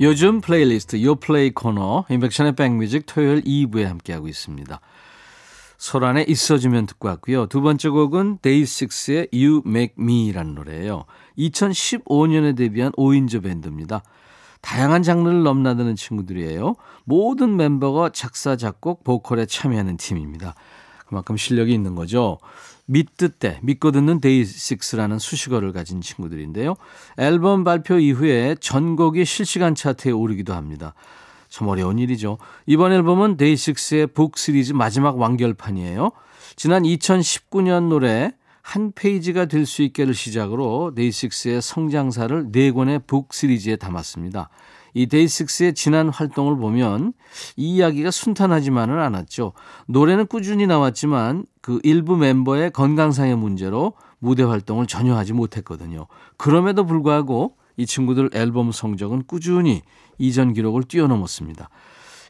요즘 0.00 0.40
플레이리스트 0.40 1.02
요플레이 1.02 1.54
코너 1.54 2.04
임백천의 2.08 2.54
백뮤직 2.54 3.04
토요일 3.04 3.42
2부에 3.42 3.82
함께하고 3.82 4.28
있습니다. 4.28 4.80
소란의 5.76 6.24
있어주면 6.28 6.86
듣고 6.86 7.08
왔고요. 7.08 7.46
두 7.46 7.62
번째 7.62 7.88
곡은 7.88 8.38
데이식스의 8.42 9.28
You 9.32 9.62
Make 9.66 9.96
Me라는 9.98 10.54
노래예요. 10.54 11.06
2015년에 11.36 12.56
데뷔한 12.56 12.92
5인조 12.92 13.42
밴드입니다. 13.42 14.04
다양한 14.60 15.02
장르를 15.02 15.42
넘나드는 15.42 15.96
친구들이에요. 15.96 16.76
모든 17.04 17.56
멤버가 17.56 18.10
작사, 18.10 18.56
작곡, 18.56 19.02
보컬에 19.02 19.46
참여하는 19.46 19.96
팀입니다. 19.96 20.54
그만큼 21.06 21.36
실력이 21.36 21.74
있는 21.74 21.96
거죠. 21.96 22.38
믿듣데, 22.86 23.60
믿고 23.62 23.90
듣는 23.90 24.20
데이식스라는 24.20 25.18
수식어를 25.18 25.72
가진 25.72 26.00
친구들인데요. 26.00 26.74
앨범 27.18 27.64
발표 27.64 27.98
이후에 27.98 28.56
전곡이 28.60 29.24
실시간 29.24 29.74
차트에 29.74 30.12
오르기도 30.12 30.54
합니다. 30.54 30.94
참 31.48 31.68
어려운 31.68 31.98
일이죠. 31.98 32.38
이번 32.66 32.92
앨범은 32.92 33.36
데이식스의 33.36 34.08
북 34.08 34.38
시리즈 34.38 34.72
마지막 34.72 35.18
완결판이에요. 35.18 36.10
지난 36.56 36.82
2019년 36.82 37.88
노래 37.88 38.32
한 38.62 38.90
페이지가 38.92 39.44
될 39.46 39.64
수 39.64 39.82
있게를 39.82 40.12
시작으로 40.14 40.92
데이식스의 40.96 41.62
성장사를 41.62 42.50
네 42.50 42.72
권의 42.72 43.02
북 43.06 43.32
시리즈에 43.32 43.76
담았습니다. 43.76 44.48
이 44.96 45.08
데이식스의 45.08 45.74
지난 45.74 46.08
활동을 46.08 46.56
보면 46.56 47.12
이 47.56 47.74
이야기가 47.76 48.10
순탄하지만은 48.10 48.98
않았죠. 48.98 49.52
노래는 49.88 50.26
꾸준히 50.26 50.66
나왔지만 50.66 51.44
그 51.60 51.80
일부 51.82 52.16
멤버의 52.16 52.70
건강상의 52.70 53.36
문제로 53.36 53.92
무대 54.20 54.42
활동을 54.42 54.86
전혀 54.86 55.14
하지 55.14 55.34
못했거든요. 55.34 56.06
그럼에도 56.38 56.86
불구하고 56.86 57.58
이 57.76 57.84
친구들 57.84 58.30
앨범 58.32 58.72
성적은 58.72 59.24
꾸준히 59.26 59.82
이전 60.16 60.54
기록을 60.54 60.84
뛰어넘었습니다. 60.84 61.68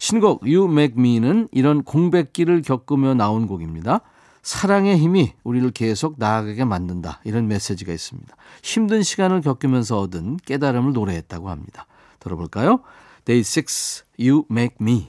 신곡 0.00 0.42
You 0.42 0.64
Make 0.68 0.98
Me는 0.98 1.46
이런 1.52 1.84
공백기를 1.84 2.62
겪으며 2.62 3.14
나온 3.14 3.46
곡입니다. 3.46 4.00
사랑의 4.42 4.98
힘이 4.98 5.34
우리를 5.44 5.70
계속 5.70 6.16
나아가게 6.18 6.64
만든다. 6.64 7.20
이런 7.22 7.46
메시지가 7.46 7.92
있습니다. 7.92 8.34
힘든 8.64 9.04
시간을 9.04 9.40
겪으면서 9.42 10.00
얻은 10.00 10.38
깨달음을 10.38 10.94
노래했다고 10.94 11.48
합니다. 11.48 11.86
들어볼까요? 12.20 12.80
Day 13.24 13.40
6, 13.40 14.04
You 14.18 14.44
Make 14.50 14.76
Me. 14.80 15.08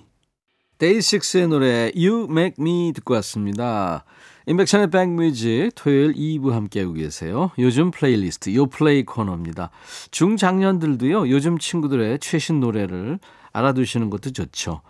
Day 0.80 1.00
6의 1.00 1.48
노래 1.48 1.92
You 1.96 2.28
Make 2.30 2.56
Me 2.60 2.94
듣고 2.94 3.14
왔습니다. 3.16 4.06
임백천의 4.48 4.90
백뮤직 4.92 5.72
토요일 5.76 6.14
2부 6.14 6.52
함께하고 6.52 6.94
계세요. 6.94 7.52
요즘 7.60 7.92
플레이리스트 7.92 8.56
요플레이 8.56 9.04
코너입니다. 9.04 9.72
중장년들도요. 10.12 11.30
요즘 11.30 11.58
친구들의 11.58 12.20
최신 12.20 12.62
노래를 12.62 13.20
알아두시는 13.52 14.10
것도 14.10 14.32
좋죠. 14.32 14.82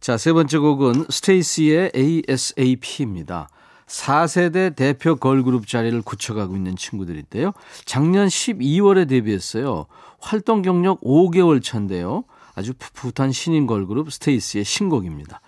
자, 0.00 0.16
세 0.16 0.32
번째 0.32 0.58
곡은 0.58 1.06
스테이시의 1.10 1.92
ASAP입니다. 1.94 3.48
4세대 3.92 4.74
대표 4.74 5.16
걸그룹 5.16 5.66
자리를 5.66 6.00
굳혀가고 6.02 6.56
있는 6.56 6.76
친구들인데요. 6.76 7.52
작년 7.84 8.26
12월에 8.26 9.06
데뷔했어요. 9.06 9.86
활동 10.18 10.62
경력 10.62 11.00
5개월 11.02 11.62
차인데요. 11.62 12.24
아주 12.54 12.72
풋풋한 12.74 13.32
신인 13.32 13.66
걸그룹 13.66 14.10
스테이시의 14.12 14.64
신곡입니다. 14.64 15.40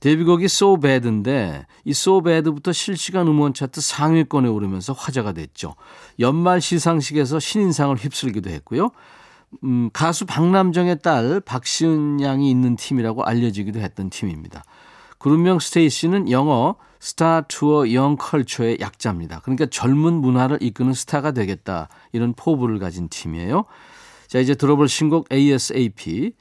데뷔곡이 0.00 0.44
So 0.44 0.78
Bad인데 0.78 1.66
이 1.84 1.90
So 1.90 2.20
Bad부터 2.20 2.72
실시간 2.72 3.26
음원 3.26 3.54
차트 3.54 3.80
상위권에 3.80 4.48
오르면서 4.48 4.92
화제가 4.92 5.32
됐죠. 5.32 5.74
연말 6.20 6.60
시상식에서 6.60 7.40
신인상을 7.40 7.96
휩쓸기도 7.96 8.50
했고요. 8.50 8.90
음, 9.64 9.88
가수 9.94 10.26
박남정의 10.26 11.00
딸 11.00 11.40
박시은 11.40 12.20
양이 12.20 12.50
있는 12.50 12.76
팀이라고 12.76 13.24
알려지기도 13.24 13.80
했던 13.80 14.10
팀입니다. 14.10 14.62
그룹명 15.18 15.58
스테이시는 15.58 16.30
영어 16.30 16.76
스타 17.00 17.42
투어 17.42 17.92
영 17.92 18.16
컬처의 18.16 18.78
약자입니다. 18.80 19.40
그러니까 19.40 19.66
젊은 19.66 20.14
문화를 20.14 20.58
이끄는 20.60 20.92
스타가 20.92 21.32
되겠다 21.32 21.88
이런 22.12 22.34
포부를 22.34 22.78
가진 22.78 23.08
팀이에요. 23.08 23.64
자 24.26 24.38
이제 24.38 24.54
들어볼 24.54 24.88
신곡 24.88 25.32
ASAP 25.32 26.32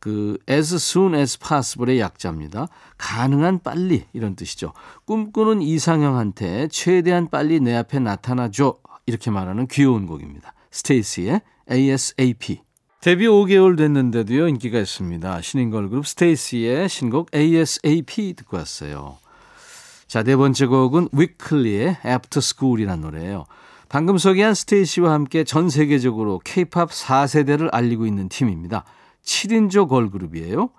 그 0.00 0.38
as 0.48 0.74
soon 0.76 1.14
as 1.14 1.38
possible의 1.38 2.00
약자입니다. 2.00 2.68
가능한 2.96 3.60
빨리 3.62 4.04
이런 4.12 4.34
뜻이죠. 4.34 4.72
꿈꾸는 5.04 5.62
이상형한테 5.62 6.68
최대한 6.68 7.28
빨리 7.28 7.60
내 7.60 7.74
앞에 7.76 7.98
나타나 7.98 8.50
줘 8.50 8.78
이렇게 9.06 9.30
말하는 9.30 9.66
귀여운 9.66 10.06
곡입니다. 10.06 10.54
스테이시의 10.70 11.42
ASAP. 11.70 12.62
데뷔 13.00 13.26
5개월 13.26 13.76
됐는데도요 13.76 14.48
인기가 14.48 14.78
있습니다. 14.78 15.40
신인 15.42 15.70
걸 15.70 15.88
그룹 15.88 16.06
스테이시의 16.06 16.88
신곡 16.88 17.34
ASAP 17.34 18.34
듣고 18.34 18.56
왔어요. 18.56 19.19
자, 20.10 20.24
네 20.24 20.34
번째 20.34 20.66
곡은 20.66 21.10
위클리의 21.12 21.98
After 22.04 22.38
School이라는 22.38 23.00
노래예요. 23.00 23.44
방금 23.88 24.18
소개한 24.18 24.54
스테이시와 24.54 25.12
함께 25.12 25.44
전 25.44 25.70
세계적으로 25.70 26.40
K-팝 26.42 26.90
4세대를 26.90 27.68
알리고 27.70 28.06
있는 28.06 28.28
팀입니다. 28.28 28.82
7인조 29.22 29.88
걸그룹이에요. 29.88 30.70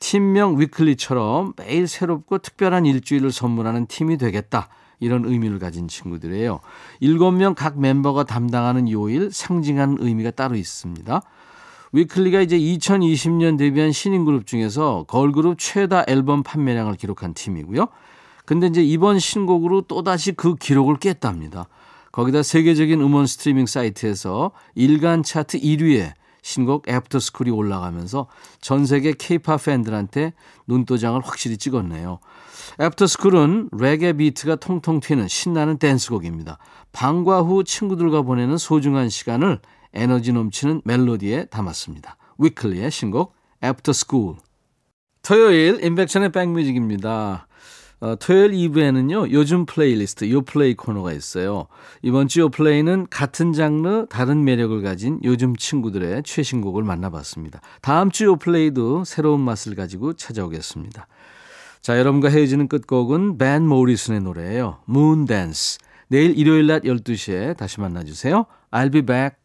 팀명 0.00 0.60
위클리처럼 0.60 1.54
매일 1.56 1.88
새롭고 1.88 2.36
특별한 2.36 2.84
일주일을 2.84 3.32
선물하는 3.32 3.86
팀이 3.86 4.18
되겠다. 4.18 4.68
이런 5.00 5.24
의미를 5.24 5.58
가진 5.58 5.88
친구들이에요. 5.88 6.60
7명 7.00 7.54
각 7.56 7.80
멤버가 7.80 8.24
담당하는 8.24 8.90
요일 8.90 9.30
상징하는 9.32 9.96
의미가 10.00 10.32
따로 10.32 10.56
있습니다. 10.56 11.22
위클리가 11.92 12.42
이제 12.42 12.58
2020년 12.58 13.56
데뷔한 13.56 13.92
신인 13.92 14.26
그룹 14.26 14.46
중에서 14.46 15.06
걸그룹 15.08 15.56
최다 15.58 16.04
앨범 16.06 16.42
판매량을 16.42 16.96
기록한 16.96 17.32
팀이고요. 17.32 17.88
근데 18.48 18.66
이제 18.68 18.82
이번 18.82 19.18
신곡으로 19.18 19.82
또다시 19.82 20.32
그 20.32 20.54
기록을 20.54 20.96
깼답니다. 20.96 21.66
거기다 22.12 22.42
세계적인 22.42 22.98
음원 22.98 23.26
스트리밍 23.26 23.66
사이트에서 23.66 24.52
일간 24.74 25.22
차트 25.22 25.60
1위에 25.60 26.14
신곡 26.40 26.88
After 26.88 27.14
School이 27.14 27.50
올라가면서 27.50 28.26
전 28.62 28.86
세계 28.86 29.12
케이팝 29.12 29.62
팬들한테 29.62 30.32
눈도장을 30.66 31.20
확실히 31.20 31.58
찍었네요. 31.58 32.20
After 32.80 33.11
School은 33.11 33.68
레게 33.72 34.14
비트가 34.14 34.56
통통 34.56 35.00
튀는 35.00 35.28
신나는 35.28 35.76
댄스곡입니다. 35.76 36.56
방과 36.92 37.42
후 37.42 37.64
친구들과 37.64 38.22
보내는 38.22 38.56
소중한 38.56 39.10
시간을 39.10 39.60
에너지 39.92 40.32
넘치는 40.32 40.80
멜로디에 40.86 41.48
담았습니다. 41.50 42.16
위클리의 42.38 42.90
신곡 42.92 43.34
After 43.62 43.96
School 43.96 44.36
토요일 45.20 45.84
임백천의 45.84 46.32
백뮤직입니다. 46.32 47.47
어, 48.00 48.14
토요일 48.16 48.52
2부에는요, 48.52 49.32
요즘 49.32 49.66
플레이리스트, 49.66 50.30
요플레이 50.30 50.74
코너가 50.74 51.12
있어요. 51.12 51.66
이번 52.02 52.28
주 52.28 52.40
요플레이는 52.40 53.08
같은 53.10 53.52
장르, 53.52 54.06
다른 54.08 54.44
매력을 54.44 54.80
가진 54.82 55.18
요즘 55.24 55.56
친구들의 55.56 56.22
최신곡을 56.22 56.84
만나봤습니다. 56.84 57.60
다음 57.82 58.10
주 58.10 58.26
요플레이도 58.26 59.04
새로운 59.04 59.40
맛을 59.40 59.74
가지고 59.74 60.12
찾아오겠습니다. 60.12 61.08
자, 61.80 61.98
여러분과 61.98 62.28
헤어지는 62.28 62.68
끝곡은 62.68 63.38
밴 63.38 63.66
모리슨의 63.66 64.20
노래예요. 64.20 64.78
Moondance. 64.88 65.78
내일 66.08 66.38
일요일 66.38 66.66
낮 66.66 66.82
12시에 66.82 67.56
다시 67.56 67.80
만나주세요. 67.80 68.46
I'll 68.70 68.92
be 68.92 69.02
back. 69.02 69.37